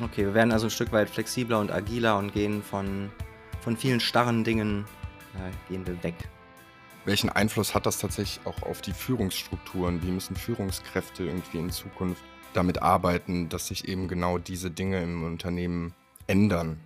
Okay, 0.00 0.24
wir 0.24 0.34
werden 0.34 0.52
also 0.52 0.66
ein 0.66 0.70
Stück 0.70 0.90
weit 0.92 1.08
flexibler 1.08 1.60
und 1.60 1.70
agiler 1.70 2.18
und 2.18 2.32
gehen 2.32 2.62
von, 2.62 3.10
von 3.60 3.76
vielen 3.76 4.00
starren 4.00 4.42
Dingen, 4.42 4.86
äh, 5.34 5.72
gehen 5.72 5.86
wir 5.86 6.02
weg. 6.02 6.14
Welchen 7.04 7.28
Einfluss 7.28 7.74
hat 7.74 7.86
das 7.86 7.98
tatsächlich 7.98 8.40
auch 8.46 8.62
auf 8.62 8.80
die 8.80 8.92
Führungsstrukturen? 8.92 10.02
Wie 10.02 10.10
müssen 10.10 10.36
Führungskräfte 10.36 11.24
irgendwie 11.24 11.58
in 11.58 11.70
Zukunft 11.70 12.22
damit 12.54 12.82
arbeiten, 12.82 13.48
dass 13.48 13.68
sich 13.68 13.86
eben 13.88 14.08
genau 14.08 14.38
diese 14.38 14.70
Dinge 14.70 15.02
im 15.02 15.22
Unternehmen 15.22 15.92
ändern? 16.26 16.80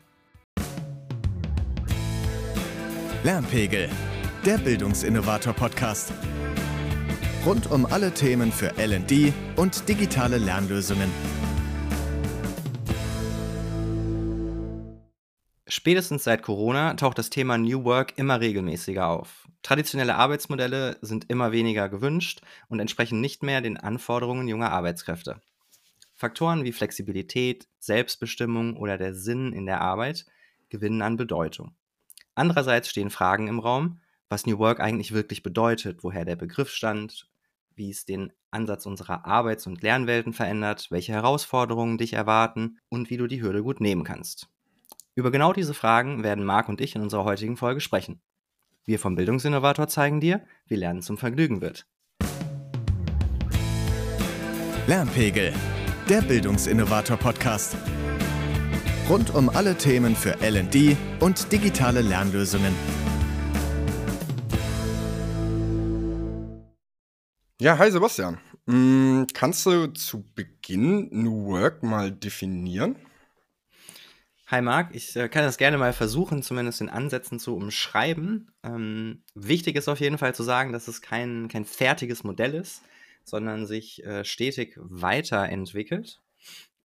Lernpegel, 3.23 3.89
der 4.45 4.59
Bildungsinnovator-Podcast. 4.59 6.13
Rund 7.47 7.71
um 7.71 7.87
alle 7.87 8.13
Themen 8.13 8.53
für 8.53 8.77
LD 8.77 9.33
und 9.57 9.89
digitale 9.89 10.39
Lernlösungen. 10.39 11.11
Spätestens 15.89 16.25
seit 16.25 16.43
Corona 16.43 16.93
taucht 16.93 17.17
das 17.17 17.31
Thema 17.31 17.57
New 17.57 17.83
Work 17.85 18.19
immer 18.19 18.43
regelmäßiger 18.43 19.07
auf. 19.07 19.49
Traditionelle 19.63 20.17
Arbeitsmodelle 20.17 20.99
sind 21.01 21.31
immer 21.31 21.51
weniger 21.51 21.89
gewünscht 21.89 22.43
und 22.69 22.79
entsprechen 22.79 23.23
nicht 23.23 23.43
mehr 23.43 23.63
den 23.63 23.79
Anforderungen 23.79 24.49
junger 24.49 24.71
Arbeitskräfte. 24.71 25.41
Faktoren 26.13 26.65
wie 26.65 26.73
Flexibilität, 26.73 27.69
Selbstbestimmung 27.79 28.77
oder 28.77 28.99
der 28.99 29.15
Sinn 29.15 29.55
in 29.55 29.65
der 29.65 29.81
Arbeit 29.81 30.27
gewinnen 30.69 31.01
an 31.01 31.17
Bedeutung. 31.17 31.75
Andererseits 32.35 32.91
stehen 32.91 33.09
Fragen 33.09 33.49
im 33.49 33.59
Raum, 33.59 34.03
was 34.29 34.45
New 34.45 34.59
Work 34.59 34.81
eigentlich 34.81 35.13
wirklich 35.13 35.43
bedeutet, 35.43 36.05
woher 36.05 36.27
der 36.27 36.37
Begriff 36.37 36.69
stammt, 36.69 37.31
wie 37.77 37.89
es 37.89 38.05
den 38.05 38.31
Ansatz 38.51 38.85
unserer 38.85 39.25
Arbeits- 39.25 39.67
und 39.67 39.81
Lernwelten 39.81 40.35
verändert, 40.35 40.89
welche 40.91 41.13
Herausforderungen 41.13 41.97
dich 41.97 42.13
erwarten 42.13 42.77
und 42.91 43.09
wie 43.09 43.17
du 43.17 43.27
die 43.27 43.41
Hürde 43.41 43.63
gut 43.63 43.81
nehmen 43.81 44.05
kannst. 44.05 44.51
Über 45.19 45.33
genau 45.33 45.53
diese 45.53 45.75
Fragen 45.75 46.23
werden 46.23 46.45
Marc 46.45 46.69
und 46.69 46.81
ich 46.81 46.95
in 46.95 47.03
unserer 47.03 47.25
heutigen 47.25 47.57
Folge 47.57 47.81
sprechen. 47.81 48.21
Wir 48.85 49.01
vom 49.01 49.17
Bildungsinnovator 49.17 49.89
zeigen 49.89 50.21
dir, 50.21 50.43
wie 50.69 50.77
Lernen 50.77 51.03
zum 51.03 51.19
Vergnügen 51.19 51.61
wird. 51.61 51.89
Lernpegel, 54.87 55.53
der 56.09 56.21
Bildungsinnovator 56.21 57.17
Podcast. 57.17 57.77
Rund 59.09 59.35
um 59.35 59.49
alle 59.49 59.77
Themen 59.77 60.15
für 60.15 60.37
LD 60.41 60.97
und 61.19 61.51
digitale 61.51 62.01
Lernlösungen. 62.01 62.73
Ja, 67.61 67.77
hi 67.77 67.91
Sebastian. 67.91 68.39
Hm, 68.69 69.27
kannst 69.35 69.67
du 69.67 69.89
zu 69.89 70.25
Beginn 70.37 71.09
New 71.11 71.47
Work 71.47 71.83
mal 71.83 72.13
definieren? 72.13 72.95
Hi 74.51 74.63
Marc, 74.63 74.95
ich 74.95 75.15
äh, 75.15 75.29
kann 75.29 75.45
das 75.45 75.59
gerne 75.59 75.77
mal 75.77 75.93
versuchen, 75.93 76.43
zumindest 76.43 76.81
in 76.81 76.89
Ansätzen 76.89 77.39
zu 77.39 77.55
umschreiben. 77.55 78.51
Ähm, 78.63 79.23
wichtig 79.35 79.77
ist 79.77 79.89
auf 79.89 80.01
jeden 80.01 80.17
Fall 80.17 80.35
zu 80.35 80.43
sagen, 80.43 80.73
dass 80.73 80.89
es 80.89 81.03
kein, 81.03 81.49
kein 81.49 81.67
fertiges 81.67 82.25
Modell 82.25 82.55
ist, 82.55 82.81
sondern 83.25 83.67
sich 83.67 84.03
äh, 84.07 84.25
stetig 84.25 84.75
weiterentwickelt 84.79 86.23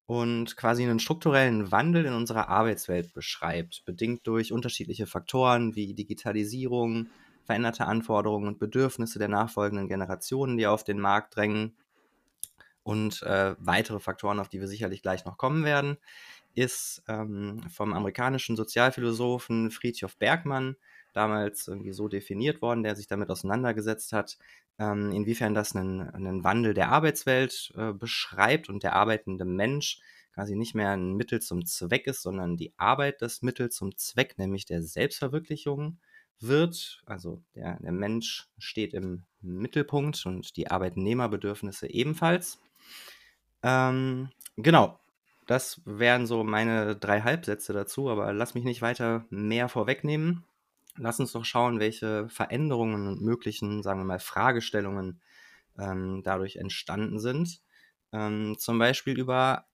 und 0.08 0.58
quasi 0.58 0.84
einen 0.84 1.00
strukturellen 1.00 1.72
Wandel 1.72 2.04
in 2.04 2.12
unserer 2.12 2.50
Arbeitswelt 2.50 3.14
beschreibt, 3.14 3.86
bedingt 3.86 4.28
durch 4.28 4.52
unterschiedliche 4.52 5.08
Faktoren 5.08 5.74
wie 5.74 5.94
Digitalisierung, 5.94 7.08
veränderte 7.46 7.86
Anforderungen 7.86 8.50
und 8.50 8.60
Bedürfnisse 8.60 9.20
der 9.20 9.30
nachfolgenden 9.30 9.88
Generationen, 9.88 10.58
die 10.58 10.68
auf 10.68 10.84
den 10.84 11.00
Markt 11.00 11.38
drängen 11.38 11.78
und 12.84 13.24
äh, 13.24 13.56
weitere 13.58 14.02
Faktoren, 14.02 14.42
auf 14.42 14.50
die 14.50 14.60
wir 14.60 14.68
sicherlich 14.68 15.02
gleich 15.02 15.24
noch 15.24 15.38
kommen 15.38 15.64
werden 15.64 15.98
ist 16.56 17.04
ähm, 17.08 17.62
vom 17.70 17.94
amerikanischen 17.94 18.56
Sozialphilosophen 18.56 19.72
Friedhof 19.72 20.18
Bergmann 20.18 20.76
damals 21.14 21.68
irgendwie 21.68 21.94
so 21.94 22.08
definiert 22.08 22.62
worden, 22.62 22.84
der 22.84 22.96
sich 22.96 23.08
damit 23.08 23.30
auseinandergesetzt 23.30 24.14
hat, 24.14 24.38
ähm, 24.80 25.12
inwiefern 25.12 25.54
das 25.54 25.76
einen, 25.76 26.02
einen, 26.02 26.44
Wandel 26.44 26.74
der 26.74 26.90
Arbeitswelt 26.90 27.74
äh, 27.78 27.94
beschreibt 27.94 28.70
und 28.70 28.84
der 28.84 28.94
arbeitende 28.94 29.46
Mensch 29.46 30.00
quasi 30.34 30.56
nicht 30.56 30.74
mehr 30.74 30.90
ein 30.90 31.14
Mittel 31.14 31.42
zum 31.42 31.66
Zweck 31.66 32.08
ist, 32.08 32.24
sondern 32.24 32.58
die 32.58 32.74
Arbeit 32.78 33.22
das 33.22 33.44
Mittel 33.44 33.70
zum 33.70 33.96
Zweck, 33.98 34.38
nämlich 34.38 34.66
der 34.66 34.82
Selbstverwirklichung 34.82 36.00
wird. 36.40 37.04
Also 37.06 37.44
der, 37.56 37.80
der 37.80 37.92
Mensch 37.92 38.48
steht 38.58 38.96
im 38.96 39.24
Mittelpunkt 39.42 40.26
und 40.26 40.58
die 40.58 40.72
Arbeitnehmerbedürfnisse 40.72 41.88
ebenfalls. 41.90 42.60
Ähm, 43.62 44.30
genau, 44.58 45.00
das 45.48 45.82
wären 45.86 46.26
so 46.26 46.44
meine 46.44 46.96
drei 46.96 47.22
Halbsätze 47.22 47.74
dazu, 47.74 48.10
aber 48.10 48.34
lass 48.34 48.54
mich 48.54 48.64
nicht 48.64 48.82
weiter 48.82 49.26
mehr 49.30 49.70
vorwegnehmen. 49.70 50.44
Lass 50.98 51.20
uns 51.20 51.32
doch 51.32 51.46
schauen, 51.46 51.80
welche 51.80 52.30
Veränderungen 52.30 53.08
und 53.08 53.22
möglichen, 53.22 53.82
sagen 53.82 54.00
wir 54.00 54.06
mal, 54.06 54.20
Fragestellungen 54.20 55.22
ähm, 55.78 56.22
dadurch 56.24 56.58
entstanden 56.58 57.20
sind. 57.20 57.62
Ähm, 58.12 58.58
zum 58.60 58.78
Beispiel 58.78 59.20
über 59.20 59.66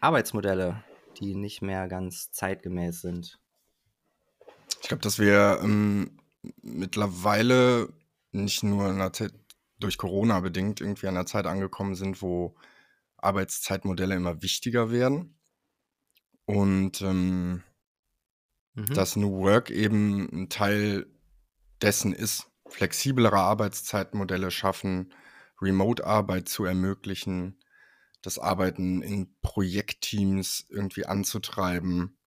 Arbeitsmodelle, 0.00 0.84
die 1.18 1.34
nicht 1.34 1.62
mehr 1.62 1.88
ganz 1.88 2.30
zeitgemäß 2.30 3.00
sind. 3.00 3.38
Ich 4.82 4.88
glaube, 4.88 5.02
dass 5.02 5.18
wir 5.18 5.60
ähm, 5.62 6.18
mittlerweile 6.62 7.88
nicht 8.32 8.62
nur 8.62 9.12
Zeit, 9.12 9.32
durch 9.78 9.98
Corona 9.98 10.40
bedingt 10.40 10.80
irgendwie 10.80 11.06
an 11.06 11.16
einer 11.16 11.26
Zeit 11.26 11.46
angekommen 11.46 11.94
sind, 11.94 12.22
wo 12.22 12.54
Arbeitszeitmodelle 13.18 14.14
immer 14.14 14.42
wichtiger 14.42 14.90
werden 14.90 15.38
und 16.44 17.00
ähm, 17.02 17.62
mhm. 18.74 18.94
dass 18.94 19.16
New 19.16 19.38
Work 19.38 19.70
eben 19.70 20.28
ein 20.32 20.48
Teil 20.48 21.06
dessen 21.82 22.12
ist, 22.12 22.46
flexiblere 22.68 23.36
Arbeitszeitmodelle 23.38 24.50
schaffen, 24.50 25.12
Remote-Arbeit 25.60 26.48
zu 26.48 26.64
ermöglichen, 26.64 27.58
das 28.22 28.38
Arbeiten 28.38 29.02
in 29.02 29.34
Projektteams 29.42 30.66
irgendwie 30.68 31.06
anzutreiben 31.06 32.18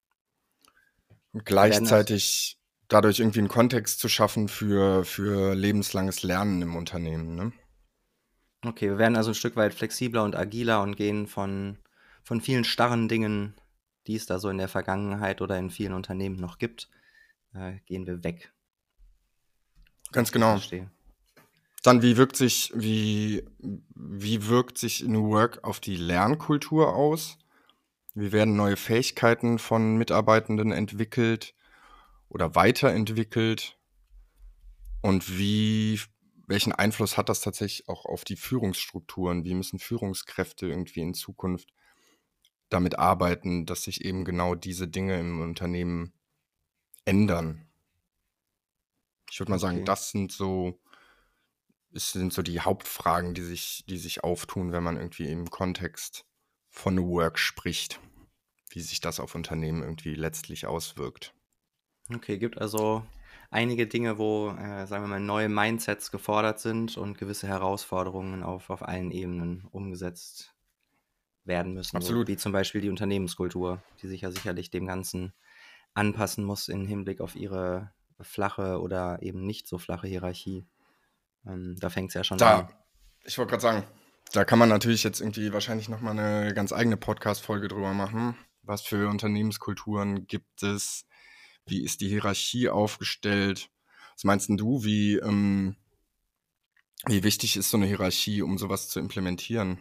und 1.31 1.45
gleichzeitig 1.45 2.59
dadurch 2.87 3.19
irgendwie 3.19 3.39
einen 3.39 3.47
Kontext 3.47 3.99
zu 3.99 4.09
schaffen 4.09 4.47
für, 4.47 5.05
für 5.05 5.53
lebenslanges 5.55 6.23
Lernen 6.23 6.61
im 6.61 6.75
Unternehmen. 6.75 7.35
Ne? 7.35 7.53
Okay, 8.65 8.89
wir 8.89 8.97
werden 8.97 9.15
also 9.15 9.31
ein 9.31 9.35
Stück 9.35 9.55
weit 9.55 9.73
flexibler 9.73 10.23
und 10.23 10.35
agiler 10.35 10.81
und 10.81 10.97
gehen 10.97 11.27
von, 11.27 11.77
von 12.23 12.41
vielen 12.41 12.65
starren 12.65 13.07
Dingen, 13.07 13.55
die 14.07 14.15
es 14.15 14.25
da 14.25 14.39
so 14.39 14.49
in 14.49 14.57
der 14.57 14.67
Vergangenheit 14.67 15.41
oder 15.41 15.57
in 15.57 15.69
vielen 15.69 15.93
Unternehmen 15.93 16.35
noch 16.35 16.57
gibt, 16.57 16.89
äh, 17.53 17.79
gehen 17.85 18.05
wir 18.05 18.23
weg. 18.23 18.51
Ganz 20.11 20.31
genau. 20.31 20.51
Verstehe. 20.51 20.89
Dann, 21.83 22.01
wie 22.01 22.17
wirkt 22.17 22.35
sich, 22.35 22.73
wie, 22.75 23.45
wie 23.59 24.47
wirkt 24.47 24.77
sich 24.77 25.03
New 25.03 25.29
Work 25.29 25.63
auf 25.63 25.79
die 25.79 25.95
Lernkultur 25.95 26.93
aus? 26.93 27.37
Wie 28.15 28.33
werden 28.33 28.57
neue 28.57 28.75
Fähigkeiten 28.75 29.59
von 29.59 29.95
Mitarbeitenden 29.97 30.73
entwickelt 30.73 31.53
oder 32.27 32.55
weiterentwickelt? 32.55 33.77
Und 35.01 35.37
wie 35.37 36.01
welchen 36.49 36.73
Einfluss 36.73 37.15
hat 37.15 37.29
das 37.29 37.41
tatsächlich 37.41 37.87
auch 37.87 38.05
auf 38.05 38.25
die 38.25 38.35
Führungsstrukturen? 38.35 39.45
Wie 39.45 39.53
müssen 39.53 39.77
Führungskräfte 39.77 40.67
irgendwie 40.67 41.01
in 41.01 41.13
Zukunft 41.13 41.71
damit 42.69 42.97
arbeiten, 42.97 43.67
dass 43.67 43.83
sich 43.83 44.03
eben 44.03 44.25
genau 44.25 44.55
diese 44.55 44.87
Dinge 44.87 45.19
im 45.19 45.41
Unternehmen 45.41 46.11
ändern? 47.05 47.67
Ich 49.31 49.39
würde 49.39 49.51
mal 49.51 49.59
sagen, 49.59 49.85
das 49.85 50.09
sind 50.09 50.31
so, 50.31 50.81
es 51.93 52.13
sind 52.13 52.33
so 52.33 52.41
die 52.41 52.61
Hauptfragen, 52.61 53.35
die 53.35 53.43
sich, 53.43 53.85
die 53.87 53.99
sich 53.99 54.23
auftun, 54.23 54.71
wenn 54.71 54.83
man 54.83 54.97
irgendwie 54.97 55.29
im 55.31 55.51
Kontext 55.51 56.25
von 56.71 56.97
Work 56.97 57.37
spricht, 57.37 57.99
wie 58.69 58.81
sich 58.81 59.01
das 59.01 59.19
auf 59.19 59.35
Unternehmen 59.35 59.83
irgendwie 59.83 60.15
letztlich 60.15 60.65
auswirkt. 60.65 61.35
Okay, 62.11 62.39
gibt 62.39 62.57
also 62.57 63.05
einige 63.49 63.87
Dinge, 63.87 64.17
wo, 64.17 64.49
äh, 64.49 64.85
sagen 64.85 65.03
wir 65.03 65.07
mal, 65.07 65.19
neue 65.19 65.49
Mindsets 65.49 66.11
gefordert 66.11 66.59
sind 66.59 66.97
und 66.97 67.17
gewisse 67.17 67.47
Herausforderungen 67.47 68.43
auf, 68.43 68.69
auf 68.69 68.87
allen 68.87 69.11
Ebenen 69.11 69.65
umgesetzt 69.71 70.53
werden 71.45 71.73
müssen. 71.73 71.97
Absolut. 71.97 72.27
So, 72.27 72.33
wie 72.33 72.37
zum 72.37 72.51
Beispiel 72.51 72.81
die 72.81 72.89
Unternehmenskultur, 72.89 73.81
die 74.01 74.07
sich 74.07 74.21
ja 74.21 74.31
sicherlich 74.31 74.69
dem 74.69 74.85
Ganzen 74.85 75.33
anpassen 75.93 76.43
muss 76.43 76.67
im 76.67 76.85
Hinblick 76.85 77.21
auf 77.21 77.35
ihre 77.35 77.91
flache 78.21 78.79
oder 78.79 79.21
eben 79.21 79.45
nicht 79.45 79.67
so 79.67 79.77
flache 79.77 80.07
Hierarchie. 80.07 80.67
Ähm, 81.45 81.75
da 81.79 81.89
fängt 81.89 82.09
es 82.09 82.13
ja 82.13 82.23
schon 82.23 82.37
da, 82.37 82.59
an. 82.59 82.73
Ich 83.23 83.37
wollte 83.37 83.51
gerade 83.51 83.61
sagen, 83.61 83.83
da 84.31 84.45
kann 84.45 84.59
man 84.59 84.69
natürlich 84.69 85.03
jetzt 85.03 85.21
irgendwie 85.21 85.51
wahrscheinlich 85.53 85.89
nochmal 85.89 86.17
eine 86.17 86.53
ganz 86.53 86.71
eigene 86.71 86.97
Podcast-Folge 86.97 87.67
drüber 87.67 87.93
machen. 87.93 88.35
Was 88.61 88.81
für 88.81 89.09
Unternehmenskulturen 89.09 90.27
gibt 90.27 90.61
es? 90.63 91.05
Wie 91.69 91.83
ist 91.83 92.01
die 92.01 92.09
Hierarchie 92.09 92.69
aufgestellt? 92.69 93.69
Was 94.15 94.23
meinst 94.23 94.49
du, 94.49 94.83
wie, 94.83 95.15
ähm, 95.15 95.75
wie 97.05 97.23
wichtig 97.23 97.55
ist 97.55 97.69
so 97.69 97.77
eine 97.77 97.85
Hierarchie, 97.85 98.41
um 98.41 98.57
sowas 98.57 98.89
zu 98.89 98.99
implementieren? 98.99 99.79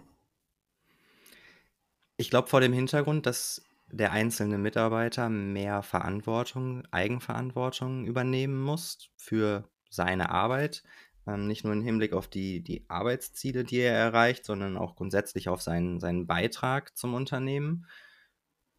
Ich 2.16 2.30
glaube, 2.30 2.48
vor 2.48 2.60
dem 2.60 2.72
Hintergrund, 2.72 3.26
dass 3.26 3.62
der 3.90 4.12
einzelne 4.12 4.58
Mitarbeiter 4.58 5.28
mehr 5.28 5.82
Verantwortung, 5.82 6.84
Eigenverantwortung 6.90 8.06
übernehmen 8.06 8.60
muss 8.60 9.10
für 9.16 9.68
seine 9.88 10.30
Arbeit. 10.30 10.82
Ähm, 11.26 11.46
nicht 11.46 11.64
nur 11.64 11.72
im 11.72 11.82
Hinblick 11.82 12.12
auf 12.12 12.28
die, 12.28 12.60
die 12.62 12.84
Arbeitsziele, 12.88 13.64
die 13.64 13.78
er 13.78 13.94
erreicht, 13.94 14.44
sondern 14.44 14.76
auch 14.76 14.96
grundsätzlich 14.96 15.48
auf 15.48 15.62
seinen, 15.62 16.00
seinen 16.00 16.26
Beitrag 16.26 16.96
zum 16.96 17.14
Unternehmen. 17.14 17.86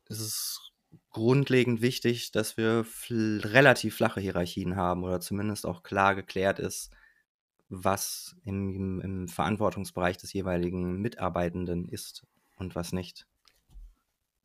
Es 0.05 0.19
ist 0.19 0.68
grundlegend 1.11 1.81
wichtig, 1.81 2.31
dass 2.31 2.57
wir 2.57 2.85
relativ 3.09 3.95
flache 3.95 4.21
Hierarchien 4.21 4.75
haben 4.75 5.03
oder 5.03 5.19
zumindest 5.19 5.65
auch 5.65 5.83
klar 5.83 6.15
geklärt 6.15 6.59
ist, 6.59 6.91
was 7.69 8.35
im, 8.43 8.99
im 9.01 9.27
Verantwortungsbereich 9.27 10.17
des 10.17 10.33
jeweiligen 10.33 10.99
Mitarbeitenden 11.01 11.87
ist 11.87 12.25
und 12.57 12.75
was 12.75 12.91
nicht. 12.91 13.27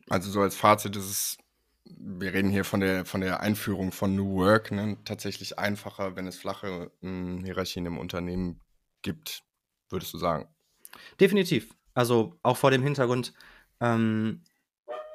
Also 0.09 0.31
so 0.31 0.41
als 0.41 0.57
Fazit 0.57 0.97
ist 0.97 1.11
es, 1.11 1.37
wir 1.85 2.33
reden 2.35 2.51
hier 2.51 2.65
von 2.65 2.81
der, 2.81 3.05
von 3.05 3.21
der 3.21 3.41
Einführung 3.41 3.93
von 3.93 4.15
New 4.15 4.35
Work, 4.35 4.71
ne? 4.71 4.99
tatsächlich 5.05 5.59
einfacher, 5.59 6.17
wenn 6.17 6.27
es 6.27 6.37
flache 6.37 6.93
äh, 7.03 7.43
Hierarchien 7.43 7.87
im 7.87 7.99
Unternehmen 7.99 8.61
gibt, 9.03 9.43
würdest 9.89 10.13
du 10.13 10.19
sagen? 10.19 10.49
Definitiv. 11.19 11.75
Also 11.95 12.39
auch 12.43 12.57
vor 12.57 12.71
dem 12.71 12.83
Hintergrund, 12.83 13.33
ähm, 13.81 14.43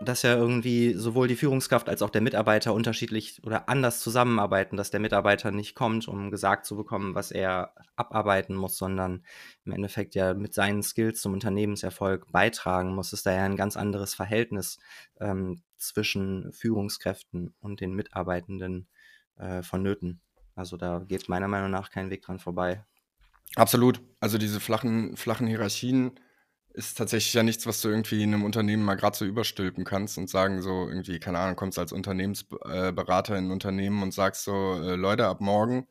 dass 0.01 0.21
ja 0.21 0.35
irgendwie 0.35 0.93
sowohl 0.93 1.27
die 1.27 1.35
Führungskraft 1.35 1.89
als 1.89 2.01
auch 2.01 2.09
der 2.09 2.21
Mitarbeiter 2.21 2.73
unterschiedlich 2.73 3.41
oder 3.45 3.67
anders 3.67 3.99
zusammenarbeiten, 3.99 4.77
dass 4.77 4.91
der 4.91 5.01
Mitarbeiter 5.01 5.51
nicht 5.51 5.75
kommt, 5.75 6.07
um 6.07 6.31
gesagt 6.31 6.65
zu 6.65 6.77
bekommen, 6.77 7.15
was 7.15 7.31
er 7.31 7.73
abarbeiten 7.97 8.55
muss, 8.55 8.77
sondern 8.77 9.23
im 9.65 9.73
Endeffekt 9.73 10.15
ja 10.15 10.33
mit 10.33 10.53
seinen 10.53 10.83
Skills 10.83 11.21
zum 11.21 11.33
Unternehmenserfolg 11.33 12.31
beitragen 12.31 12.95
muss, 12.95 13.11
ist 13.11 13.25
da 13.25 13.33
ja 13.33 13.43
ein 13.43 13.57
ganz 13.57 13.75
anderes 13.75 14.13
Verhältnis 14.13 14.79
ähm, 15.19 15.61
zwischen 15.77 16.53
Führungskräften 16.53 17.53
und 17.59 17.81
den 17.81 17.93
Mitarbeitenden 17.93 18.87
äh, 19.37 19.63
vonnöten. 19.63 20.21
Also 20.55 20.77
da 20.77 20.99
geht 20.99 21.27
meiner 21.27 21.47
Meinung 21.49 21.71
nach 21.71 21.89
kein 21.89 22.09
Weg 22.09 22.21
dran 22.21 22.39
vorbei. 22.39 22.85
Absolut. 23.55 24.01
Also 24.19 24.37
diese 24.37 24.59
flachen, 24.59 25.17
flachen 25.17 25.47
Hierarchien 25.47 26.19
ist 26.79 26.97
tatsächlich 26.97 27.33
ja 27.33 27.43
nichts, 27.43 27.67
was 27.67 27.81
du 27.81 27.89
irgendwie 27.89 28.23
in 28.23 28.33
einem 28.33 28.45
Unternehmen 28.45 28.83
mal 28.83 28.95
gerade 28.95 29.17
so 29.17 29.25
überstülpen 29.25 29.83
kannst 29.83 30.17
und 30.17 30.29
sagen 30.29 30.61
so 30.61 30.87
irgendwie, 30.87 31.19
keine 31.19 31.39
Ahnung, 31.39 31.57
kommst 31.57 31.77
als 31.77 31.91
Unternehmensberater 31.91 33.37
in 33.37 33.47
ein 33.47 33.51
Unternehmen 33.51 34.01
und 34.01 34.13
sagst 34.13 34.45
so, 34.45 34.81
äh, 34.81 34.95
Leute, 34.95 35.27
ab 35.27 35.41
morgen 35.41 35.87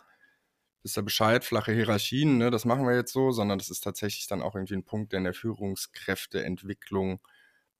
wisst 0.82 0.96
ihr 0.96 1.02
Bescheid, 1.02 1.44
flache 1.44 1.72
Hierarchien, 1.72 2.38
ne, 2.38 2.50
das 2.50 2.64
machen 2.64 2.86
wir 2.86 2.94
jetzt 2.94 3.12
so, 3.12 3.32
sondern 3.32 3.58
das 3.58 3.68
ist 3.68 3.84
tatsächlich 3.84 4.26
dann 4.28 4.40
auch 4.40 4.54
irgendwie 4.54 4.76
ein 4.76 4.84
Punkt, 4.84 5.12
der 5.12 5.18
in 5.18 5.24
der 5.24 5.34
Führungskräfteentwicklung 5.34 7.20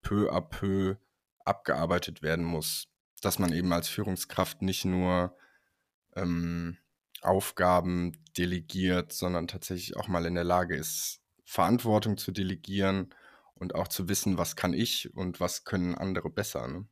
peu 0.02 0.30
à 0.30 0.40
peu 0.42 0.96
abgearbeitet 1.44 2.22
werden 2.22 2.44
muss. 2.44 2.88
Dass 3.22 3.38
man 3.38 3.52
eben 3.52 3.72
als 3.72 3.88
Führungskraft 3.88 4.60
nicht 4.62 4.84
nur 4.84 5.34
ähm, 6.14 6.76
Aufgaben 7.22 8.12
delegiert, 8.36 9.12
sondern 9.12 9.48
tatsächlich 9.48 9.96
auch 9.96 10.08
mal 10.08 10.26
in 10.26 10.34
der 10.34 10.44
Lage 10.44 10.76
ist, 10.76 11.22
Verantwortung 11.48 12.18
zu 12.18 12.30
delegieren 12.30 13.14
und 13.54 13.74
auch 13.74 13.88
zu 13.88 14.06
wissen, 14.08 14.36
was 14.36 14.54
kann 14.54 14.74
ich 14.74 15.14
und 15.14 15.40
was 15.40 15.64
können 15.64 15.94
andere 15.94 16.28
besser. 16.28 16.68
Ne? 16.68 16.86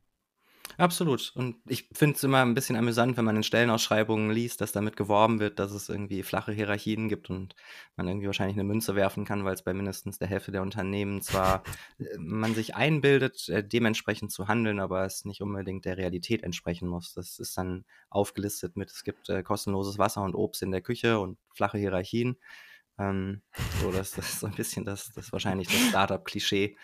Absolut. 0.78 1.30
Und 1.34 1.56
ich 1.68 1.90
finde 1.92 2.16
es 2.16 2.24
immer 2.24 2.40
ein 2.40 2.54
bisschen 2.54 2.74
amüsant, 2.74 3.18
wenn 3.18 3.26
man 3.26 3.36
in 3.36 3.42
Stellenausschreibungen 3.42 4.30
liest, 4.30 4.62
dass 4.62 4.72
damit 4.72 4.96
geworben 4.96 5.40
wird, 5.40 5.58
dass 5.58 5.72
es 5.72 5.90
irgendwie 5.90 6.22
flache 6.22 6.52
Hierarchien 6.52 7.10
gibt 7.10 7.28
und 7.28 7.54
man 7.96 8.08
irgendwie 8.08 8.26
wahrscheinlich 8.26 8.56
eine 8.56 8.64
Münze 8.64 8.94
werfen 8.94 9.26
kann, 9.26 9.44
weil 9.44 9.52
es 9.52 9.62
bei 9.62 9.74
mindestens 9.74 10.18
der 10.18 10.28
Hälfte 10.28 10.52
der 10.52 10.62
Unternehmen 10.62 11.20
zwar 11.20 11.62
äh, 11.98 12.16
man 12.18 12.54
sich 12.54 12.74
einbildet, 12.74 13.50
äh, 13.50 13.62
dementsprechend 13.62 14.32
zu 14.32 14.48
handeln, 14.48 14.80
aber 14.80 15.04
es 15.04 15.26
nicht 15.26 15.42
unbedingt 15.42 15.84
der 15.84 15.98
Realität 15.98 16.42
entsprechen 16.42 16.88
muss. 16.88 17.12
Das 17.12 17.38
ist 17.38 17.58
dann 17.58 17.84
aufgelistet 18.08 18.76
mit, 18.76 18.90
es 18.90 19.04
gibt 19.04 19.28
äh, 19.28 19.42
kostenloses 19.42 19.98
Wasser 19.98 20.22
und 20.22 20.34
Obst 20.34 20.62
in 20.62 20.70
der 20.70 20.80
Küche 20.80 21.20
und 21.20 21.36
flache 21.54 21.76
Hierarchien. 21.76 22.38
Ähm, 22.98 23.42
so, 23.80 23.92
das, 23.92 24.12
das 24.12 24.28
ist 24.28 24.40
so 24.40 24.46
ein 24.46 24.54
bisschen 24.54 24.84
das, 24.84 25.12
das 25.12 25.32
wahrscheinlich 25.32 25.68
das 25.68 25.88
Startup-Klischee. 25.88 26.76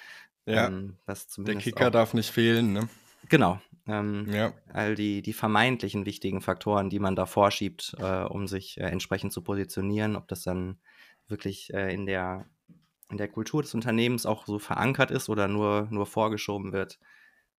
Ja, 0.45 0.67
ähm, 0.67 0.99
der 1.39 1.57
Kicker 1.57 1.91
darf 1.91 2.15
nicht 2.15 2.31
fehlen, 2.31 2.73
ne? 2.73 2.89
Genau. 3.29 3.61
Ähm, 3.87 4.27
ja. 4.31 4.53
All 4.73 4.95
die, 4.95 5.23
die 5.23 5.33
vermeintlichen 5.33 6.07
wichtigen 6.07 6.41
Faktoren, 6.41 6.91
die 6.91 6.99
man 6.99 7.17
da 7.17 7.27
vorschiebt, 7.27 7.95
äh, 7.99 8.25
um 8.25 8.47
sich 8.47 8.79
äh, 8.79 8.85
entsprechend 8.85 9.33
zu 9.33 9.43
positionieren, 9.43 10.17
ob 10.17 10.29
das 10.29 10.43
dann 10.43 10.79
wirklich 11.29 11.73
äh, 11.73 11.93
in, 11.93 12.07
der, 12.07 12.47
in 13.11 13.17
der 13.17 13.29
Kultur 13.29 13.63
des 13.63 13.75
Unternehmens 13.75 14.27
auch 14.27 14.47
so 14.47 14.59
verankert 14.59 15.11
ist 15.11 15.29
oder 15.29 15.49
nur, 15.49 15.89
nur 15.91 16.07
vorgeschoben 16.07 16.73
wird, 16.73 16.99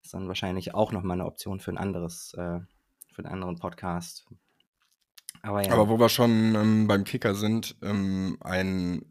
ist 0.02 0.14
dann 0.14 0.28
wahrscheinlich 0.28 0.74
auch 0.74 0.92
nochmal 0.92 1.20
eine 1.20 1.26
Option 1.26 1.60
für 1.60 1.72
ein 1.72 1.78
anderes, 1.78 2.34
äh, 2.34 2.60
für 3.12 3.20
einen 3.20 3.34
anderen 3.34 3.58
Podcast, 3.58 4.26
aber 5.44 5.63
ja. 5.63 5.74
Aber 5.74 5.90
wo 5.90 6.00
wir 6.00 6.10
schon 6.10 6.56
ähm, 6.56 6.88
beim 6.88 7.04
Kicker 7.04 7.36
sind, 7.36 7.75
ähm, 7.84 8.38
ein 8.40 9.06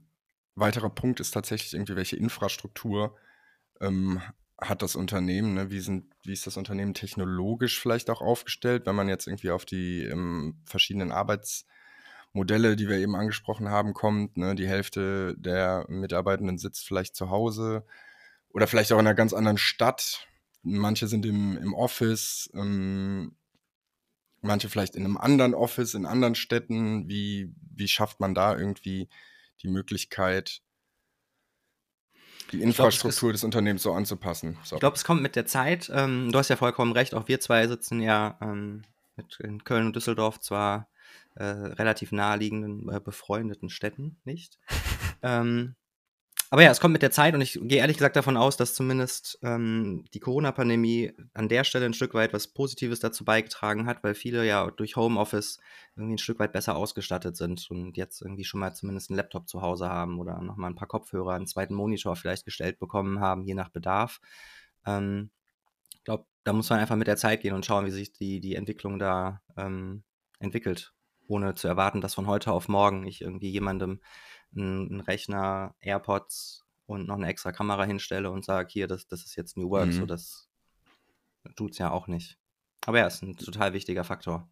weiterer 0.54 0.90
Punkt 0.90 1.20
ist 1.20 1.32
tatsächlich 1.32 1.74
irgendwie, 1.74 1.94
welche 1.94 2.16
Infrastruktur 2.16 3.16
ähm, 3.80 4.20
hat 4.58 4.82
das 4.82 4.96
Unternehmen, 4.96 5.54
ne? 5.54 5.70
wie, 5.70 5.80
sind, 5.80 6.06
wie 6.24 6.32
ist 6.32 6.46
das 6.46 6.56
Unternehmen 6.56 6.94
technologisch 6.94 7.80
vielleicht 7.80 8.08
auch 8.08 8.22
aufgestellt, 8.22 8.86
wenn 8.86 8.94
man 8.94 9.08
jetzt 9.08 9.26
irgendwie 9.26 9.50
auf 9.50 9.66
die 9.66 10.04
ähm, 10.04 10.62
verschiedenen 10.64 11.12
Arbeitsmodelle, 11.12 12.76
die 12.76 12.88
wir 12.88 12.96
eben 12.96 13.14
angesprochen 13.14 13.68
haben, 13.68 13.92
kommt. 13.92 14.38
Ne? 14.38 14.54
Die 14.54 14.68
Hälfte 14.68 15.34
der 15.36 15.84
Mitarbeitenden 15.88 16.58
sitzt 16.58 16.86
vielleicht 16.86 17.14
zu 17.14 17.28
Hause 17.28 17.84
oder 18.50 18.66
vielleicht 18.66 18.92
auch 18.92 18.98
in 18.98 19.06
einer 19.06 19.14
ganz 19.14 19.34
anderen 19.34 19.58
Stadt. 19.58 20.26
Manche 20.62 21.08
sind 21.08 21.26
im, 21.26 21.58
im 21.58 21.74
Office. 21.74 22.48
Ähm, 22.54 23.36
manche 24.42 24.68
vielleicht 24.68 24.96
in 24.96 25.04
einem 25.04 25.16
anderen 25.16 25.54
Office, 25.54 25.94
in 25.94 26.06
anderen 26.06 26.34
Städten. 26.34 27.08
Wie, 27.08 27.54
wie 27.74 27.88
schafft 27.88 28.20
man 28.20 28.34
da 28.34 28.56
irgendwie 28.56 29.08
die 29.62 29.68
Möglichkeit, 29.68 30.60
die 32.50 32.60
Infrastruktur 32.60 33.28
glaub, 33.28 33.32
des 33.32 33.44
Unternehmens 33.44 33.82
so 33.82 33.92
anzupassen? 33.92 34.58
So. 34.64 34.76
Ich 34.76 34.80
glaube, 34.80 34.96
es 34.96 35.04
kommt 35.04 35.22
mit 35.22 35.36
der 35.36 35.46
Zeit. 35.46 35.90
Ähm, 35.94 36.30
du 36.30 36.38
hast 36.38 36.48
ja 36.48 36.56
vollkommen 36.56 36.92
recht, 36.92 37.14
auch 37.14 37.28
wir 37.28 37.40
zwei 37.40 37.66
sitzen 37.68 38.00
ja 38.00 38.36
ähm, 38.42 38.82
in 39.38 39.64
Köln 39.64 39.86
und 39.86 39.96
Düsseldorf 39.96 40.40
zwar 40.40 40.88
äh, 41.34 41.44
relativ 41.44 42.12
naheliegenden, 42.12 42.88
äh, 42.88 43.00
befreundeten 43.00 43.70
Städten, 43.70 44.20
nicht? 44.24 44.58
ähm, 45.22 45.76
aber 46.52 46.64
ja, 46.64 46.70
es 46.70 46.80
kommt 46.80 46.92
mit 46.92 47.00
der 47.00 47.10
Zeit 47.10 47.32
und 47.34 47.40
ich 47.40 47.58
gehe 47.62 47.78
ehrlich 47.78 47.96
gesagt 47.96 48.14
davon 48.14 48.36
aus, 48.36 48.58
dass 48.58 48.74
zumindest 48.74 49.38
ähm, 49.42 50.04
die 50.12 50.20
Corona-Pandemie 50.20 51.14
an 51.32 51.48
der 51.48 51.64
Stelle 51.64 51.86
ein 51.86 51.94
Stück 51.94 52.12
weit 52.12 52.34
was 52.34 52.46
Positives 52.46 53.00
dazu 53.00 53.24
beigetragen 53.24 53.86
hat, 53.86 54.04
weil 54.04 54.14
viele 54.14 54.46
ja 54.46 54.70
durch 54.70 54.96
Homeoffice 54.96 55.60
irgendwie 55.96 56.16
ein 56.16 56.18
Stück 56.18 56.38
weit 56.40 56.52
besser 56.52 56.76
ausgestattet 56.76 57.38
sind 57.38 57.70
und 57.70 57.96
jetzt 57.96 58.20
irgendwie 58.20 58.44
schon 58.44 58.60
mal 58.60 58.74
zumindest 58.74 59.08
einen 59.08 59.16
Laptop 59.16 59.48
zu 59.48 59.62
Hause 59.62 59.88
haben 59.88 60.20
oder 60.20 60.42
nochmal 60.42 60.68
ein 60.68 60.74
paar 60.76 60.88
Kopfhörer, 60.88 61.32
einen 61.32 61.46
zweiten 61.46 61.72
Monitor 61.72 62.16
vielleicht 62.16 62.44
gestellt 62.44 62.78
bekommen 62.78 63.18
haben, 63.20 63.46
je 63.46 63.54
nach 63.54 63.70
Bedarf. 63.70 64.20
Ähm, 64.84 65.30
ich 65.94 66.04
glaube, 66.04 66.26
da 66.44 66.52
muss 66.52 66.68
man 66.68 66.80
einfach 66.80 66.96
mit 66.96 67.06
der 67.06 67.16
Zeit 67.16 67.40
gehen 67.40 67.54
und 67.54 67.64
schauen, 67.64 67.86
wie 67.86 67.90
sich 67.90 68.12
die, 68.12 68.40
die 68.40 68.56
Entwicklung 68.56 68.98
da 68.98 69.40
ähm, 69.56 70.02
entwickelt, 70.38 70.92
ohne 71.28 71.54
zu 71.54 71.66
erwarten, 71.66 72.02
dass 72.02 72.12
von 72.12 72.26
heute 72.26 72.52
auf 72.52 72.68
morgen 72.68 73.06
ich 73.06 73.22
irgendwie 73.22 73.48
jemandem 73.48 74.00
einen 74.54 75.00
Rechner, 75.00 75.74
AirPods 75.80 76.64
und 76.86 77.06
noch 77.06 77.16
eine 77.16 77.28
extra 77.28 77.52
Kamera 77.52 77.84
hinstelle 77.84 78.30
und 78.30 78.44
sage, 78.44 78.68
hier, 78.70 78.86
das, 78.86 79.06
das 79.06 79.24
ist 79.24 79.36
jetzt 79.36 79.56
New 79.56 79.70
Work, 79.70 79.86
mhm. 79.86 79.92
so 79.92 80.06
das 80.06 80.48
tut 81.56 81.72
es 81.72 81.78
ja 81.78 81.90
auch 81.90 82.06
nicht. 82.06 82.38
Aber 82.86 82.98
ja, 82.98 83.06
ist 83.06 83.22
ein 83.22 83.36
total 83.36 83.72
wichtiger 83.72 84.04
Faktor. 84.04 84.48